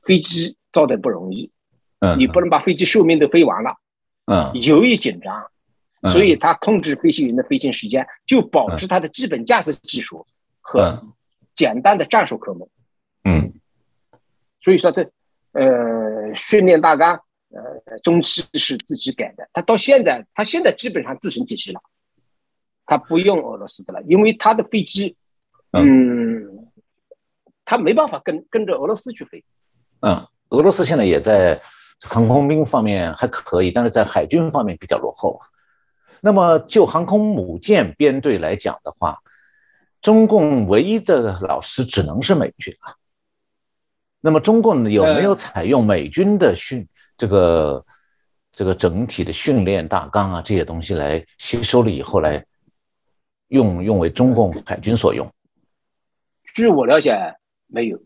[0.01, 1.53] 飞机造的不容易，
[1.99, 3.77] 嗯，你不能把飞机寿命都飞完了，
[4.25, 5.51] 嗯，由于紧张。
[6.07, 10.25] 所以，他控制飞行员的飞行时间，就保持他的基本驾驶技术
[10.61, 11.03] 和
[11.57, 12.71] 简单的战术科目。
[13.25, 13.53] 嗯，
[14.61, 15.03] 所以说，这
[15.53, 17.21] 呃训练大纲，
[17.51, 19.49] 呃中期是自己改的。
[19.53, 21.81] 他到现在，他现在基本上自成体系了，
[22.87, 25.17] 他不用俄罗斯的了，因为他的飞机，
[25.73, 26.71] 嗯，
[27.65, 29.45] 他没办法跟跟着俄罗斯去飞。
[30.03, 31.61] 嗯，俄罗斯现在也在
[32.03, 35.41] 航空兵方面还可以，但是在海军方面比较落后。
[36.21, 39.19] 那么，就航空母舰编队来讲的话，
[40.01, 42.95] 中共唯一的老师只能是美军啊。
[44.21, 47.85] 那么，中共有没有采用美军的训这个
[48.53, 52.45] 这个整体的训练大纲啊这些东西来吸收了以后来
[53.49, 55.33] 用用为中共海军所用？
[56.55, 57.17] 据我了解，
[57.69, 58.03] 没有，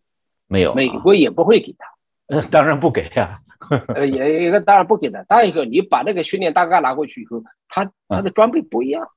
[0.46, 1.86] 没有，美国也不会给他。
[2.26, 3.40] 呃，当然不给呀。
[3.94, 5.24] 呃，也一个当然不给的。
[5.28, 9.08] 再一个，你把那个训练大纲拿过去以后，他他的装备不一样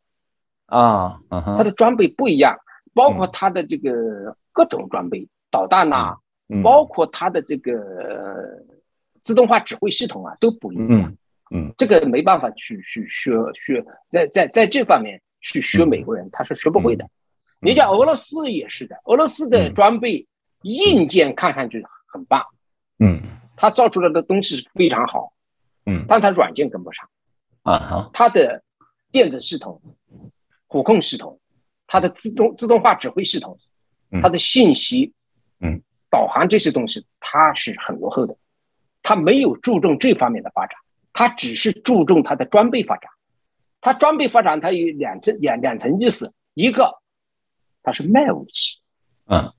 [0.68, 2.58] 啊，他的装备不一样，
[2.93, 6.16] 包括他的这个各种装备，导弹呐，
[6.64, 7.74] 包括他的这个
[9.22, 11.16] 自动化指挥系统啊，都不一样。
[11.52, 17.08] 嗯，这个没办法去去学学，在在在这方面去学美国人，他是学不会的。
[17.60, 20.28] 你像俄罗斯也是的，俄罗斯的装备
[20.64, 22.43] 硬件看上去很棒，
[23.00, 23.22] 嗯。
[23.56, 25.34] 他造出来的东西非常好，
[25.86, 27.10] 嗯，但他软件跟不上，
[27.64, 28.64] 啊哈，他的
[29.12, 29.82] 电子系统、
[30.68, 31.39] 火控系统、
[31.88, 33.58] 他的自动自动化指挥系统、
[34.22, 35.14] 他的信息、
[35.60, 38.36] 嗯，导航这些东西，他是很落后的，
[39.01, 40.78] 他没有注重这方面的发展，
[41.14, 43.10] 他只是注重他的装备发展，
[43.82, 47.01] 他装备发展它有两层两两层意思，一个
[47.84, 48.80] 它是卖武器，
[49.28, 49.51] 嗯。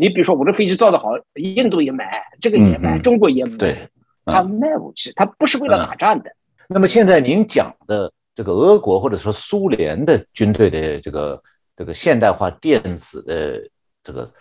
[0.00, 3.58] 你比如说，我这飞机造的好，印度也买，这个也买，中国也买。
[3.58, 3.76] 对，
[4.24, 6.34] 他卖武器，他不是为了打仗的。
[6.68, 11.42] 那么现在您讲的这个俄国或者说苏联的军队的这个
[11.76, 13.70] 这个现代化电子的
[14.02, 14.32] 这个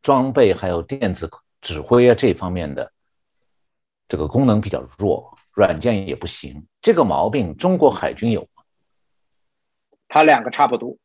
[0.00, 1.28] 装备，还有电子
[1.60, 2.90] 指挥啊这方面的
[4.08, 8.62] 这个功能比较弱，软件也不行，这个毛病中国海军有吗？
[10.08, 10.96] 他两个差不多，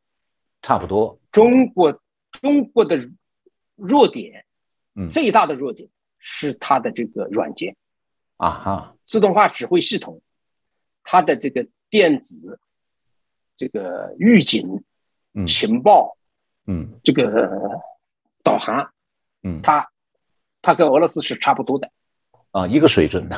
[0.62, 1.20] 差不多。
[1.30, 2.00] 中国
[2.32, 2.98] 中国的。
[3.78, 4.44] 弱点，
[4.96, 5.88] 嗯，最大的弱点
[6.18, 7.76] 是它的这个软件，
[8.38, 10.20] 啊哈，自动化指挥系统，
[11.04, 12.60] 它的这个电子，
[13.56, 14.84] 这个预警，
[15.36, 16.18] 嗯，情报，
[16.66, 17.80] 嗯，这个
[18.44, 18.92] 导航，
[19.44, 19.88] 嗯，它，
[20.62, 21.92] 它跟俄罗斯是差不多的，
[22.50, 23.30] 啊，一个水准。
[23.30, 23.38] 的，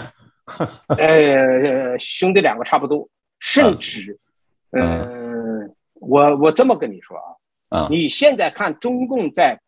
[0.88, 3.08] 呃，兄弟两个差不多，
[3.40, 4.18] 甚至，
[4.72, 7.18] 嗯，我我这么跟你说
[7.68, 9.60] 啊，啊，你现在看中共在。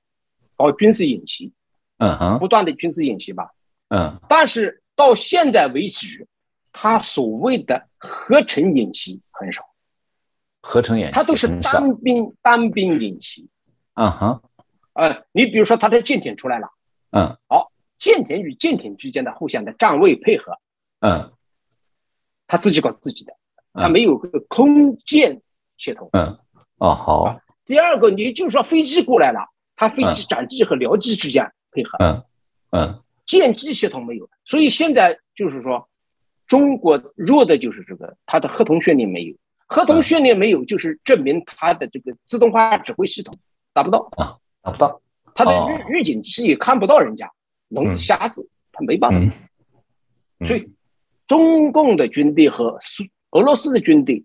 [0.62, 1.52] 搞军事演习，
[1.98, 3.50] 嗯哼，不断的军事演习吧，
[3.90, 6.28] 嗯，但是到现在为止，
[6.72, 9.64] 他所谓的合成演习很少，
[10.62, 13.50] 合成演习，他都是单兵单兵演习，
[13.96, 14.42] 嗯哼，
[14.94, 16.70] 呃，你比如说他的舰艇出来了，
[17.12, 20.58] 嗯，好，舰艇与舰艇之间的互相的站位配合，
[21.00, 21.32] 嗯。
[22.48, 23.32] 他自己搞自己的，
[23.74, 25.42] 他嗯没有个空舰
[25.78, 26.10] 协同。
[26.12, 26.38] 嗯，
[26.80, 29.40] 哦好，第二个，你就说飞机过来了，
[29.82, 32.24] 它飞机战机和僚机之间配合，嗯
[32.70, 33.02] 嗯。
[33.26, 35.90] 舰机系统没有，所以现在就是说，
[36.46, 39.36] 中国弱的就是这个，它的合同训练没有，
[39.66, 43.36] 合同训练没有，就是证明它的这个自动化指挥系统
[43.74, 45.02] 达不到啊，达不到，
[45.34, 45.68] 它的哦。
[45.90, 47.28] 预预警机也看不到人家，
[47.70, 49.36] 聋子瞎子，他没办法。
[50.46, 50.72] 所以，
[51.26, 54.24] 中共的军队和苏俄罗斯的军队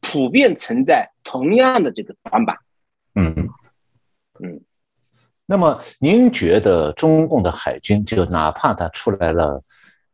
[0.00, 2.56] 普遍存在同样的这个短板。
[3.14, 3.48] 嗯。
[4.40, 4.60] 嗯。
[5.46, 9.62] 那么，您觉得中共的海军，就哪怕它出来了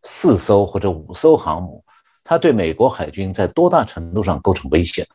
[0.02, 1.82] 四艘或者五艘航母，
[2.22, 5.06] 它对美国海军在多大程度上构成威胁？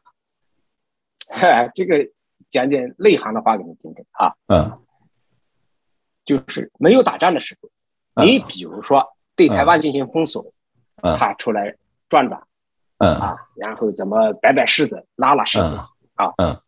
[1.30, 1.98] 嗨， 这个
[2.50, 4.80] 讲点内行的话给你听听啊，嗯。
[6.26, 7.70] 就是没有打仗的时候，
[8.16, 8.28] 嗯。
[8.28, 10.44] 你比如说对台湾进行封锁，
[11.04, 11.16] 嗯。
[11.18, 11.76] 他出来
[12.10, 12.42] 转转
[12.98, 13.14] 嗯。
[13.18, 16.26] 啊，然后怎么摆摆柿子、拉拉柿子嗯。
[16.26, 16.62] 啊，嗯。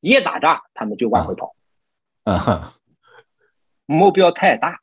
[0.00, 1.54] 一打仗他们就往回跑，
[2.24, 2.72] 嗯 哼
[3.86, 4.80] 目标太大，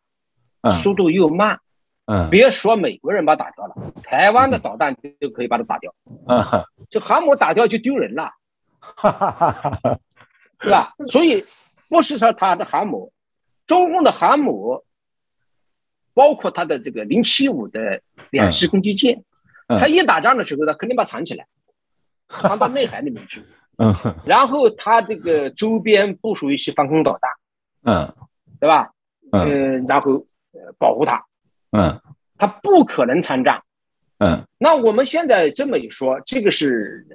[0.61, 0.71] 嗯。
[0.71, 1.59] 速度又慢，
[2.05, 2.29] 嗯。
[2.29, 5.93] 别说美国人把它打掉了，台湾的导弹就可以把它打掉，
[6.27, 6.43] 嗯。
[6.43, 8.31] 哼这航母打掉就丢人了，
[8.79, 9.99] 哈哈哈哈
[10.59, 10.93] 对吧？
[11.07, 11.45] 所以
[11.87, 13.13] 不是说他的航母，
[13.65, 14.83] 中共的航母，
[16.13, 18.01] 包括他的这个零七五的
[18.31, 19.23] 两栖攻击舰，
[19.67, 19.79] 嗯。
[19.79, 21.47] 他一打仗的时候，他肯定把它藏起来，
[22.27, 23.43] 藏到内海里面去，
[23.79, 23.93] 嗯。
[24.25, 27.31] 然后他这个周边部署一些防空导弹，
[27.83, 28.15] 嗯。
[28.59, 28.91] 对吧？
[29.31, 29.49] 嗯。
[29.49, 30.11] 嗯，然后
[30.51, 31.25] 呃保护它，
[31.71, 31.99] 嗯。
[32.37, 33.63] 他不可能参战。
[34.19, 34.45] 嗯。
[34.57, 37.05] 那我们现在这么一说，这个是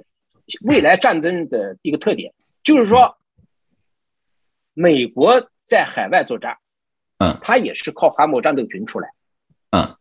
[0.61, 2.33] 未来战争的一个特点，
[2.63, 3.17] 就是说，
[4.73, 6.57] 美国在海外作战，
[7.17, 9.09] 嗯，它也是靠航母战斗群出来，
[9.71, 9.97] 嗯，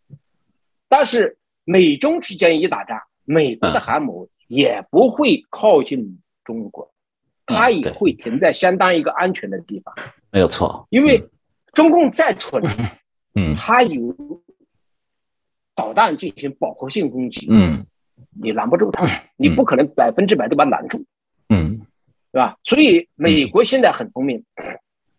[0.88, 6.92] 但是美中之间一打仗，美国的航母也不会靠近中国，
[7.46, 9.94] 它也会停在相当一个安全的地方，
[10.30, 11.28] 没有错，因为
[11.72, 12.62] 中共再蠢，
[13.34, 13.54] 嗯。
[13.56, 14.14] 它有
[15.74, 17.86] 导弹进行饱和性攻击，嗯。
[18.40, 21.04] 你拦不住它，你不可能百分之百都把它拦住，
[21.48, 21.80] 嗯。
[22.30, 22.56] 对吧？
[22.64, 24.44] 所以美国现在很聪明，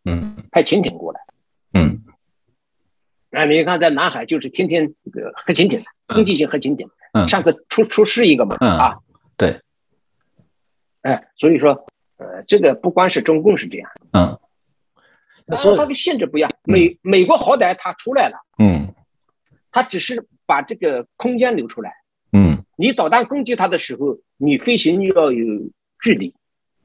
[0.03, 0.43] 嗯。
[0.51, 1.21] 派潜艇过来。
[1.73, 2.03] 嗯。
[3.31, 7.27] 啊，你看在南海就是天天这个核潜艇，攻击性核潜艇，嗯。
[7.27, 8.69] 上次出出事一个嘛，嗯。
[8.69, 8.97] 啊，
[9.37, 9.61] 对，
[11.05, 11.69] 哎，所以说，
[12.17, 14.39] 呃，这个不光是中共是这样，嗯
[15.55, 16.49] 所以然它的性质不一样。
[16.63, 18.91] 美美国好歹它出来了，嗯
[19.69, 21.93] 它只是把这个空间留出来。
[22.33, 25.45] 嗯你导弹攻击它的时候，你飞行要有
[26.01, 26.33] 距离，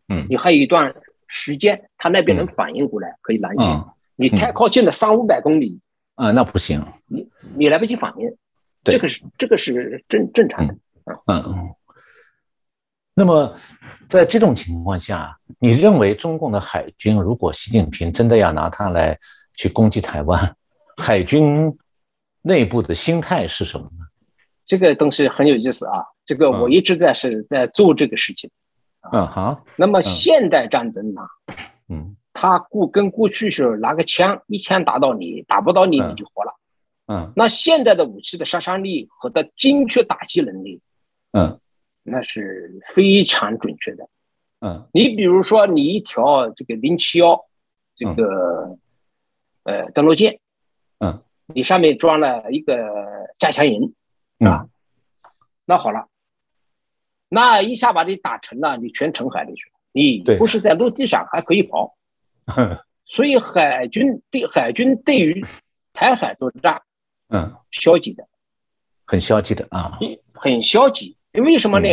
[0.08, 0.94] 嗯你还有一段
[1.26, 3.68] 时间，它那边能反应过来，可以拦截。
[3.68, 5.80] 嗯你太靠近了，三五百公里，
[6.16, 7.26] 啊，那不行，你
[7.56, 8.28] 你来不及反应，
[8.84, 10.76] 对这个是这个是正正常的。
[11.24, 11.74] 嗯嗯。
[13.20, 13.54] 那么，
[14.08, 19.18] 在这种情况下，你认为中共的海军，如果习近平真的要拿它来
[19.54, 20.56] 去攻击台湾，
[20.96, 21.70] 海军
[22.40, 24.06] 内部的心态是什么呢？
[24.64, 28.50] 这个东西很有意思啊，这个我一直在是在做这个事情。
[29.12, 29.26] 嗯。
[29.26, 31.20] 好，那么现代战争呢，
[31.90, 32.16] 嗯。
[32.32, 36.10] 他过跟过去是拿个枪一枪打到你，打不到你嗯。
[36.10, 36.52] 你就活了。
[37.08, 37.30] 嗯。
[37.36, 40.80] 那现代的武器的杀伤力和的精确打击能力，
[41.32, 41.60] 嗯
[42.02, 44.08] 那是非常准确的。
[44.60, 47.46] 嗯你比如说，你一条这个零七幺
[47.96, 48.78] 这个
[49.64, 50.38] 呃登陆舰，
[50.98, 51.22] 嗯，
[51.54, 52.76] 你上面装了一个
[53.38, 53.94] 加强营，
[54.38, 54.68] 嗯
[55.64, 56.08] 那好了，
[57.28, 61.96] 那一下把你打沉了，你全沉海里去了，你对不是在陆地上还可以跑。
[63.06, 65.44] 所以海军对海军对于
[65.92, 66.80] 台海作战
[67.28, 68.28] 嗯，消极的，
[69.06, 69.98] 很消极的啊，
[70.34, 71.16] 很消极。
[71.32, 71.88] 为什么呢？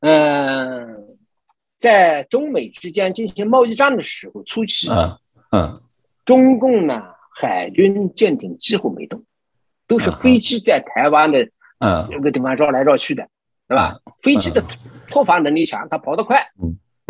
[0.00, 1.06] 嗯、
[1.78, 5.18] 在中美之间进行贸易战的时候，初期，嗯
[5.52, 5.82] 嗯。
[6.24, 7.02] 中共呢
[7.34, 9.24] 海军舰艇几乎没动，
[9.86, 11.42] 都是飞机在台湾的
[11.78, 12.06] 嗯。
[12.10, 13.26] 那个地方绕来绕去的，
[13.66, 13.98] 对吧？
[14.22, 14.62] 飞机的
[15.08, 16.46] 突防能力强，它跑得快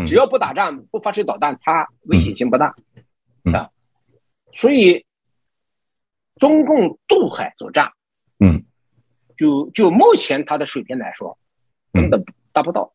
[0.06, 2.74] 只要不打仗、不发射导弹，它危险性不大
[3.44, 3.52] 嗯。
[3.54, 3.70] 啊。
[4.52, 5.04] 所以，
[6.36, 7.90] 中共渡海作战，
[8.38, 8.64] 嗯，
[9.36, 11.36] 就就目前它的水平来说，
[11.92, 12.92] 根本达不到，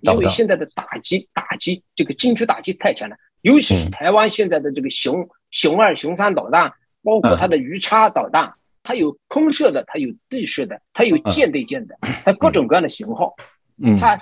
[0.00, 3.90] 因为现在的打击打击这个精确打击太强了，尤其是嗯。
[3.90, 8.50] 台湾现在的这个熊熊二、熊三导弹，包括它的鱼叉导弹，
[8.82, 13.34] 它有空射的，它有地射的，它有舰对舰的，它各种各样的型号，
[13.82, 13.98] 嗯。
[13.98, 14.18] 它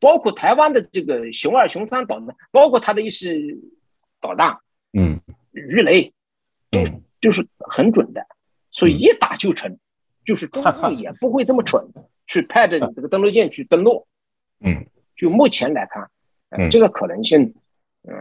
[0.00, 3.34] 包括台湾的这个熊二、熊三导弹，包括它的一些
[4.20, 4.56] 导弹，
[4.92, 5.20] 嗯。
[5.52, 6.12] 鱼雷，
[6.68, 8.26] 都嗯就是很准的，
[8.72, 9.78] 所以一打就成，
[10.24, 11.84] 就是中共也不会这么蠢，
[12.26, 14.06] 去派着这个登陆舰去登陆。
[14.64, 14.86] 嗯，
[15.16, 16.08] 就目前来看，
[16.50, 17.54] 嗯这个可能性，
[18.02, 18.14] 呃，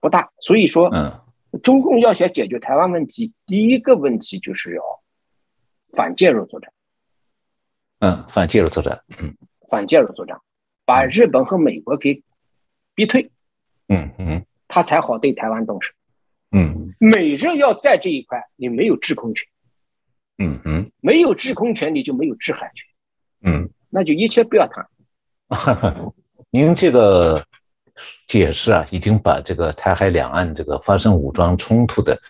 [0.00, 0.30] 不大。
[0.40, 1.20] 所以说，嗯
[1.62, 4.82] 中共要想解决台湾问题，第一个问题就是要
[5.94, 6.72] 反介入作战，
[8.00, 9.34] 嗯，反介入作战，嗯
[9.70, 10.38] 反介入作战，
[10.84, 12.22] 把日本和美国给
[12.94, 13.30] 逼退，
[13.88, 15.92] 嗯嗯他才好对台湾动手。
[16.50, 19.46] 嗯美日要在这一块，你没有制空权，
[20.42, 22.86] 嗯嗯没有制空权，你就没有制海权，
[23.52, 24.86] 嗯那就一切不要谈。
[25.48, 26.12] 嗯，
[26.50, 27.46] 您这个
[28.26, 32.20] 解释啊，已经把这个台海两岸这个发生武装冲突的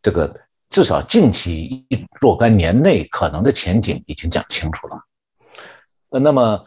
[0.00, 1.84] 这个至少近期
[2.20, 5.04] 若干年内可能的前景已经讲清楚了。
[6.10, 6.64] 呃，那么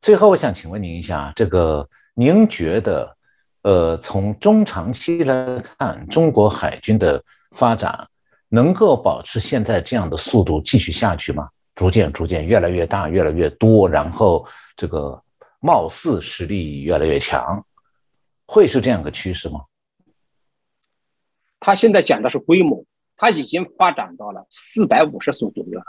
[0.00, 3.16] 最后我想请问您一下，这个您觉得，
[3.62, 8.08] 呃，从中长期来看，中国海军的发展
[8.54, 11.48] 能够保持现在这样的速度继续下去吗？
[11.74, 14.46] 逐渐逐渐越来越大，越来越多，然后
[14.76, 15.18] 这个
[15.58, 17.64] 貌似实力越来越强，
[18.46, 19.62] 会是这样个趋势吗？
[21.60, 22.84] 他现在讲的是规模，
[23.16, 25.84] 他已经发展到了四百五十艘左右了。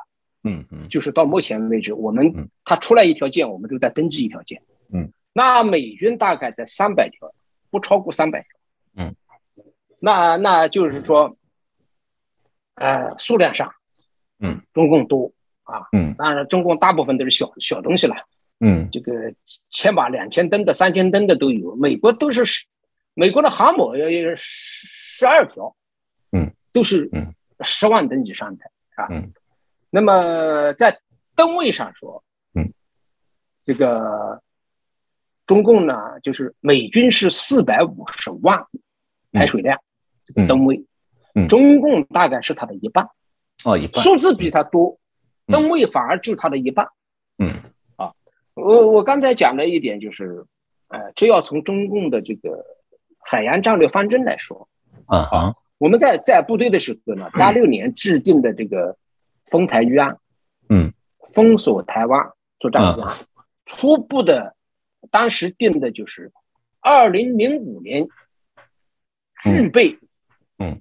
[0.46, 4.62] 嗯嗯就是到目前为止，我们嗯他出来一条舰，我们就在登记一条舰。
[4.94, 7.30] 嗯，那美军大概在三百条，
[7.70, 8.50] 不超过三百条。
[8.96, 9.16] 嗯，
[10.00, 11.36] 那那就是说，
[12.76, 13.72] 呃，数量上，
[14.40, 15.32] 嗯，中共多
[15.64, 15.82] 啊。
[15.92, 18.16] 嗯当然，中共大部分都是小小东西了，
[18.60, 19.12] 嗯这个
[19.70, 21.76] 千把、两千吨的、三千吨的都有。
[21.76, 22.66] 美国都是十，
[23.14, 25.76] 美国的航母要有十十二条，
[26.32, 29.08] 嗯，都是嗯十万吨以上的啊。
[29.12, 29.32] 嗯
[29.90, 31.00] 那么在
[31.36, 32.24] 吨位上说，
[32.56, 32.74] 嗯，
[33.62, 34.42] 这个
[35.46, 38.66] 中共呢，就是美军是四百五十万
[39.32, 39.80] 排水量，
[40.26, 40.88] 这个吨位，嗯
[41.48, 43.10] 中共大概是它的一半，
[43.66, 44.04] 哦一半。
[44.04, 44.98] 数字比它多，
[45.48, 45.52] 嗯。
[45.52, 46.88] 吨位反而只有它的一半。
[47.38, 47.50] 嗯。
[47.96, 48.12] 啊
[48.56, 50.46] 我我刚才讲了一点，就是，
[50.90, 52.64] 呃，这要从中共的这个
[53.20, 54.68] 海洋战略方针来说，
[55.08, 58.96] 啊啊我们在在部队的时候呢，八六年制定的这个
[59.48, 60.18] 封台预案，
[60.70, 60.94] 嗯，
[61.34, 63.14] 封锁台湾作战预案，
[63.66, 64.56] 初步的
[65.10, 66.32] 当时定的就是
[66.80, 68.08] 二零零五年
[69.42, 69.98] 具备
[70.60, 70.80] 嗯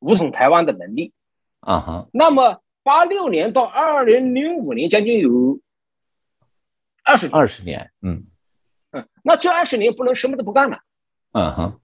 [0.00, 1.12] 武统台湾的能力。
[1.60, 2.08] 啊哈。
[2.12, 5.60] 那么八六年到二零零五年将近有
[7.04, 8.26] 二十年，二十年嗯。
[8.92, 10.80] 嗯，那这二十年不能什么都不干了。
[11.32, 11.80] 嗯哼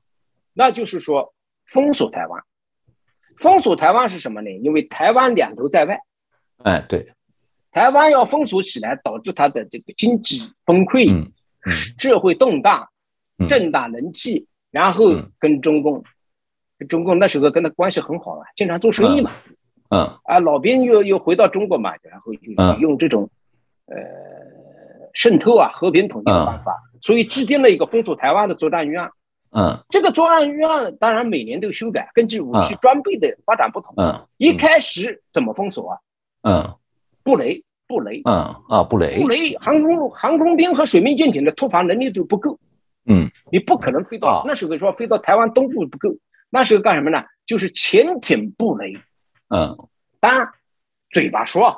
[0.54, 1.34] 那就是说
[1.66, 2.42] 封锁台湾。
[3.36, 4.50] 封锁台湾是什么呢？
[4.50, 6.00] 因为台湾两头在外，
[6.62, 7.12] 哎对。
[7.72, 11.32] 台湾要封锁起来，导致它的这个经济崩溃、嗯
[11.66, 11.72] 嗯。
[11.72, 12.88] 社会动荡、
[13.38, 13.48] 嗯。
[13.48, 15.32] 政党人气，然后嗯。
[15.38, 16.04] 跟中共，跟
[16.88, 19.30] 中共那时候跟他关系很好啊，经常做生意嘛，
[19.90, 22.78] 嗯啊，老兵又又回到中国嘛，然后就嗯。
[22.80, 23.28] 用这种
[23.86, 23.96] 呃
[25.12, 29.10] 渗透啊、和平统一的办法，所以制定了一个封锁台湾的作战预案。
[29.52, 29.78] 嗯。
[29.88, 33.94] 这个作战预案当然每年都修改，根据武器嗯装备的发展不同。
[33.96, 35.98] 嗯一开始怎么封锁啊？
[36.42, 36.74] 嗯。
[37.22, 38.34] 布雷，布雷，嗯
[38.68, 39.20] 啊布雷。
[39.20, 42.58] 布雷航空航空兵和水面舰艇的突防能力都不够，
[43.06, 43.30] 嗯。
[43.52, 44.42] 你不可能飞到、啊。
[44.46, 46.08] 那时候说飞到台湾东部不够，
[46.54, 47.20] 那时候干什么呢？
[47.44, 48.96] 就是潜艇布雷，
[49.48, 49.76] 嗯。
[50.20, 50.48] 当然
[51.10, 51.66] 嘴巴说。
[51.66, 51.76] 啊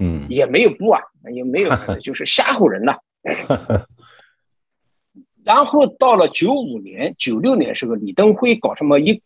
[0.00, 0.26] 嗯。
[0.28, 1.00] 也没有布啊，
[1.32, 1.70] 也没有
[2.02, 2.98] 就是吓唬人呐、
[5.44, 9.22] 然后到了九五年、九六年时候，李登辉搞什么一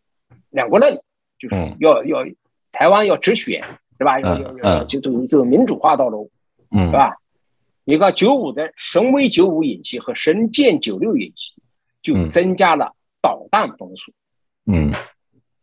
[0.50, 0.94] 两国论，
[1.38, 1.74] 就是嗯。
[1.80, 2.18] 要要
[2.70, 3.64] 台湾要直选，
[3.98, 4.20] 是吧？
[4.20, 4.56] 要嗯。
[4.62, 6.30] 要就走走民主化道路，
[6.72, 6.88] 嗯。
[6.88, 7.16] 是吧？
[7.84, 11.54] 你看九五的神威九五演习和神剑九六演习，
[12.02, 12.28] 就嗯。
[12.28, 14.23] 增加了导弹封锁，嗯
[14.66, 14.92] 嗯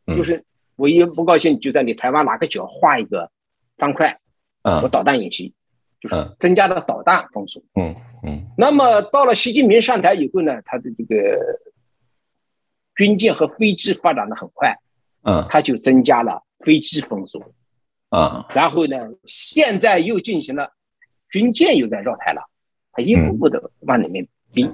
[0.07, 0.43] 就是
[0.75, 3.29] 我一不高兴就在你台湾哪个角画一个
[3.77, 4.19] 方块，
[4.63, 5.53] 我嗯导弹演习，
[5.99, 6.35] 就是嗯。
[6.39, 7.61] 增加了导弹封锁。
[7.75, 8.45] 嗯嗯。
[8.57, 11.15] 那么到了习近平上台以后呢，他的这个
[12.95, 14.75] 军舰和飞机发展的很快，
[15.23, 15.45] 嗯。
[15.49, 17.41] 他就增加了飞机封锁，
[18.09, 20.71] 啊然后呢，现在又进行了
[21.29, 22.41] 军舰又在绕台了，
[22.91, 24.69] 他一步步的往里面逼。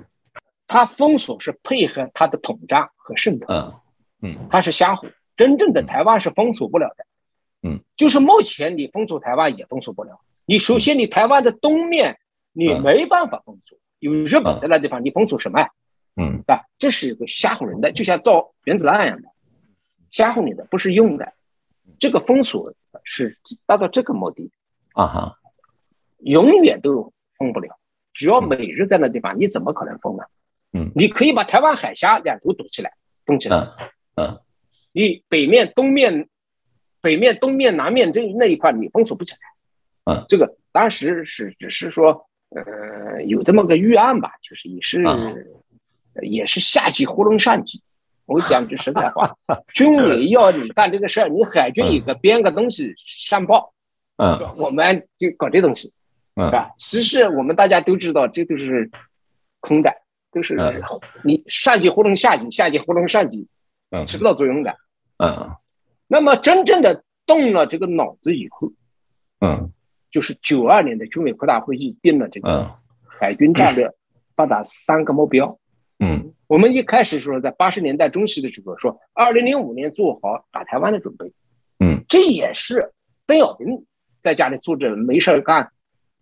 [0.66, 3.74] 他封锁是配合他的统战和渗透，嗯
[4.22, 4.48] 嗯。
[4.49, 5.07] 它是相互。
[5.35, 7.06] 真正的台湾是封锁不了的，
[7.61, 10.19] 嗯，就是目前你封锁台湾也封锁不了。
[10.45, 12.18] 你首先你台湾的东面
[12.53, 15.69] 你嗯没办法封锁，有日本在那地方，你封锁什么呀？
[16.15, 16.44] 嗯。
[16.48, 19.30] 啊，这是一个吓唬人的，就像造原子弹一样的，
[20.10, 21.34] 吓唬你的，不是用的。
[21.99, 22.73] 这个封锁
[23.03, 23.38] 是
[23.68, 24.52] 达到这个目的，
[24.94, 25.38] 啊哈。
[26.22, 27.77] 永远都封不了。
[28.11, 30.23] 只要美日在那地方，你怎么可能封呢？
[30.73, 30.91] 嗯。
[30.95, 32.91] 你可以把台湾海峡两头堵起来，
[33.23, 33.68] 封起来。
[34.18, 34.39] 嗯嗯
[34.91, 36.27] 你北面、东面、
[37.02, 39.39] 北面、东面、南面这那一块你封锁不起来。
[40.14, 45.03] 嗯，这个当时是只是说，呃，有这么个预案吧，就是也是
[46.22, 47.81] 也是下级糊弄上级。
[48.26, 49.34] 我讲句实在话，
[49.73, 53.73] 军委要你干这个事儿，你海军有个编个东西上报，
[54.18, 55.88] 嗯，我们就搞这东西，
[56.35, 56.72] 是吧？
[56.77, 58.89] 其实我们大家都知道，这都是
[59.60, 59.94] 空的，
[60.31, 60.56] 都是
[61.23, 63.48] 你上级糊弄下级，下级糊弄上级，
[64.05, 64.76] 起不到作用的。
[65.18, 65.49] 嗯，
[66.07, 68.72] 那么真正的动了这个脑子以后，
[69.39, 69.72] 嗯，
[70.11, 73.91] 就是九二年的军委扩大会议定了这个海军战略
[74.35, 75.57] 发展三个目标。
[75.99, 81.34] 嗯，我们一开始说在八十年代中期的时候说，二零零五年做好打台湾的准备。
[81.80, 82.93] 嗯，这也是
[83.26, 83.84] 邓小平
[84.22, 85.68] 在家里坐着没事干，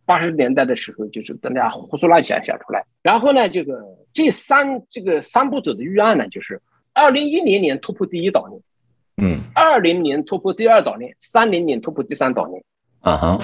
[0.05, 2.85] 八十年代的时候就是大家胡思乱想想出来。
[3.01, 3.83] 然后呢，这个
[4.13, 6.61] 这三这个三步走的预案呢，就是
[6.95, 8.61] 二零一零年突破第一岛链，
[9.17, 12.63] 嗯，二零年突破第二岛链，三零年突破第三岛链。
[13.01, 13.39] 啊哈，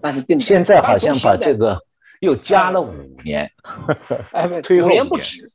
[0.00, 1.80] 但是定现在好像把这个
[2.20, 2.92] 又加了五
[3.24, 3.50] 年，
[4.30, 5.08] 哎， 推五年。
[5.08, 5.50] 不止。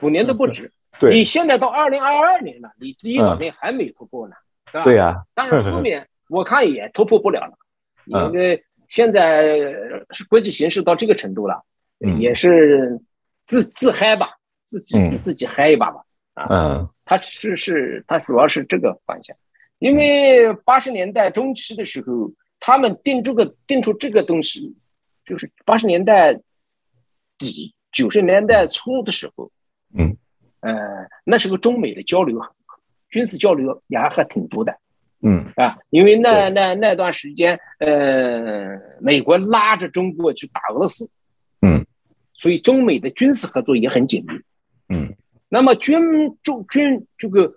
[0.00, 4.34] 五年都不止， 对，你现在到二零二二年了，你第一岛链还没突破呢，
[4.66, 4.82] 是吧？
[4.82, 7.56] 对呀，但是后面我看也突破不了了，
[8.06, 9.64] 因为现在
[10.28, 11.62] 国际形势到这个程度了，
[12.18, 13.00] 也是
[13.46, 14.30] 自自嗨吧，
[14.64, 16.02] 自己自己嗨一把吧，
[16.34, 19.36] 啊，嗯，他是是它主要是这个方向，
[19.78, 24.74] 因为八十年代中期的时候，他们定这个定出这个东西，
[25.24, 26.34] 就是八十年代
[27.38, 27.74] 底。
[27.92, 29.50] 九十年代初的时候，
[29.94, 30.16] 嗯，
[30.60, 30.72] 呃，
[31.24, 32.48] 那时候中美的交流很，
[33.10, 34.74] 军事交流也还挺多的，
[35.20, 35.44] 嗯。
[35.56, 41.06] 啊，因为那那那段时间，呃，美国拉着中国去打俄罗斯，
[41.60, 41.84] 嗯，
[42.32, 44.40] 所以中美的军事合作也很紧密，
[44.88, 45.14] 嗯，
[45.54, 46.00] 那么军
[46.42, 47.54] 中军这个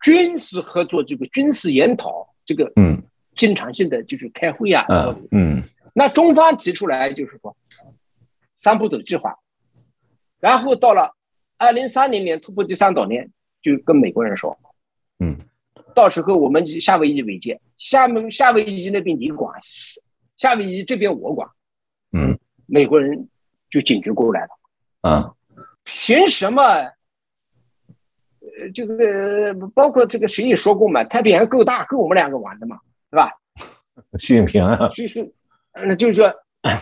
[0.00, 3.02] 军事合作，这个军事研讨，这个嗯，
[3.34, 5.62] 经常性的就是开会啊，嗯嗯，
[5.92, 7.56] 那中方提出来就是说
[8.54, 9.36] 三步走计划。
[10.38, 11.16] 然后到了
[11.56, 13.28] 二零三零年突破第三岛链，
[13.60, 14.56] 就跟美国人说，
[15.18, 15.36] 嗯，
[15.96, 19.60] 到时候我们夏威夷为界，厦门夏威夷那边你管，
[20.36, 21.48] 夏威夷这边我管，
[22.12, 23.28] 嗯，美国人
[23.68, 25.34] 就警觉过来了，啊，
[25.82, 26.62] 凭什么？
[28.62, 32.78] 呃，这个包括这个谁也说过嘛，太平洋够大，够我们两个玩的嘛，
[33.10, 33.30] 是吧？
[34.18, 35.32] 习近平啊，就是，
[35.72, 36.32] 那就是说，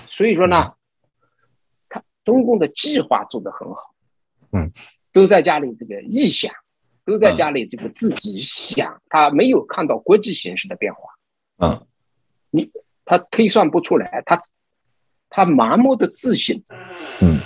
[0.08, 0.72] 所以说呢。
[1.88, 3.92] 他中共的计划做得很好，
[4.52, 4.70] 嗯，
[5.12, 6.54] 都在家里这个臆想，
[7.04, 11.00] 都在家里这个自己想，他没有看到国际形势的变化，
[11.58, 11.86] 嗯，
[12.50, 12.70] 你
[13.04, 14.40] 他推算不出来，他
[15.28, 16.62] 他盲目的自信，
[17.20, 17.40] 嗯，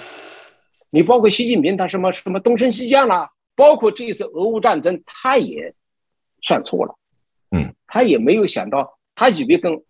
[0.90, 5.74] 你包括习近平他什么什么东升西降啦，包括这一次俄乌战争，他也
[6.42, 6.94] 算错了，
[7.50, 9.82] 嗯，他也没有想到，他以为跟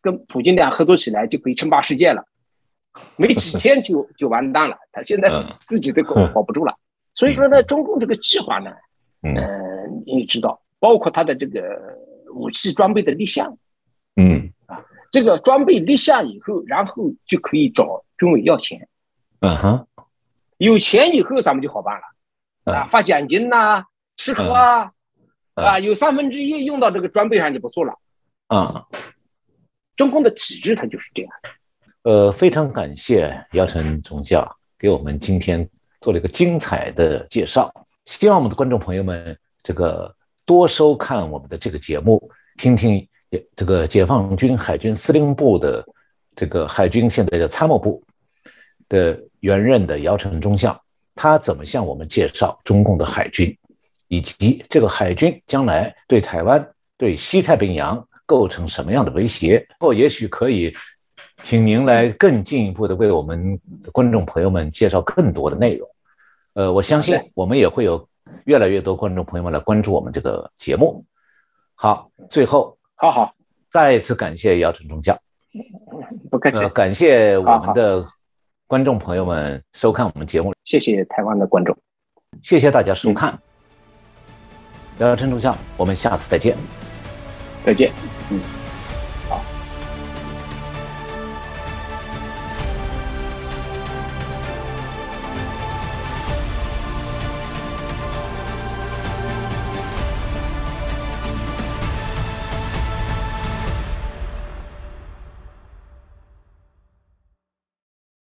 [0.00, 2.24] 跟普京俩合作起来就可以称霸世界了。
[3.16, 5.28] 没几 天就就完蛋了，他现在
[5.66, 6.74] 自己都保保不住了。
[7.14, 8.70] 所以说呢，中共这个计划呢，
[9.22, 9.34] 嗯，
[10.06, 11.60] 你知道，包括他的这个
[12.34, 13.56] 武器装备的立项，
[14.16, 14.52] 嗯。
[14.66, 18.86] 啊，这个装备立项以后，然后就可以找军委要钱，
[19.40, 19.86] 嗯哼，
[20.58, 22.02] 有钱以后咱们就好办了，
[22.72, 23.84] 啊，发奖金呐，
[24.16, 24.90] 吃喝啊，
[25.54, 27.94] 啊，有三分之一用到这个装备上就不错了，
[28.48, 28.84] 啊，
[29.96, 31.32] 中共的体制它就是这样。
[32.02, 35.68] 呃，非常感谢姚晨中校给我们今天
[36.00, 37.72] 做了一个精彩的介绍。
[38.06, 40.14] 希望我们的观众朋友们这个
[40.46, 43.06] 多收看我们的这个节目，听听
[43.54, 45.84] 这个解放军海军司令部的
[46.34, 48.02] 这个海军现在的参谋部
[48.88, 50.80] 的原任的姚晨中校，
[51.20, 53.56] 他怎么向我们介绍中共的海军，
[54.06, 56.64] 以及这个海军将来对台湾、
[56.96, 59.66] 对西太平洋构成什么样的威胁？
[59.80, 60.72] 或也许可以。
[61.44, 65.88] 请您来更进一步的为我们的观众朋友们介绍更多的内容。
[66.54, 68.08] 呃，我相信我们也会有
[68.44, 71.04] 越来越多观众朋友们来关注我们这个节目。
[71.76, 73.32] 好，最后，好好，
[73.70, 75.16] 再一次感谢姚晨中将，
[76.28, 78.04] 不客气，感谢我们的
[78.68, 81.74] 观众朋友们收看我们节目，谢谢台湾的观众，
[82.42, 83.36] 谢谢大家收看。
[84.98, 86.54] 姚晨中将，我们下次再见，
[87.64, 87.90] 再见，
[88.30, 88.57] 嗯。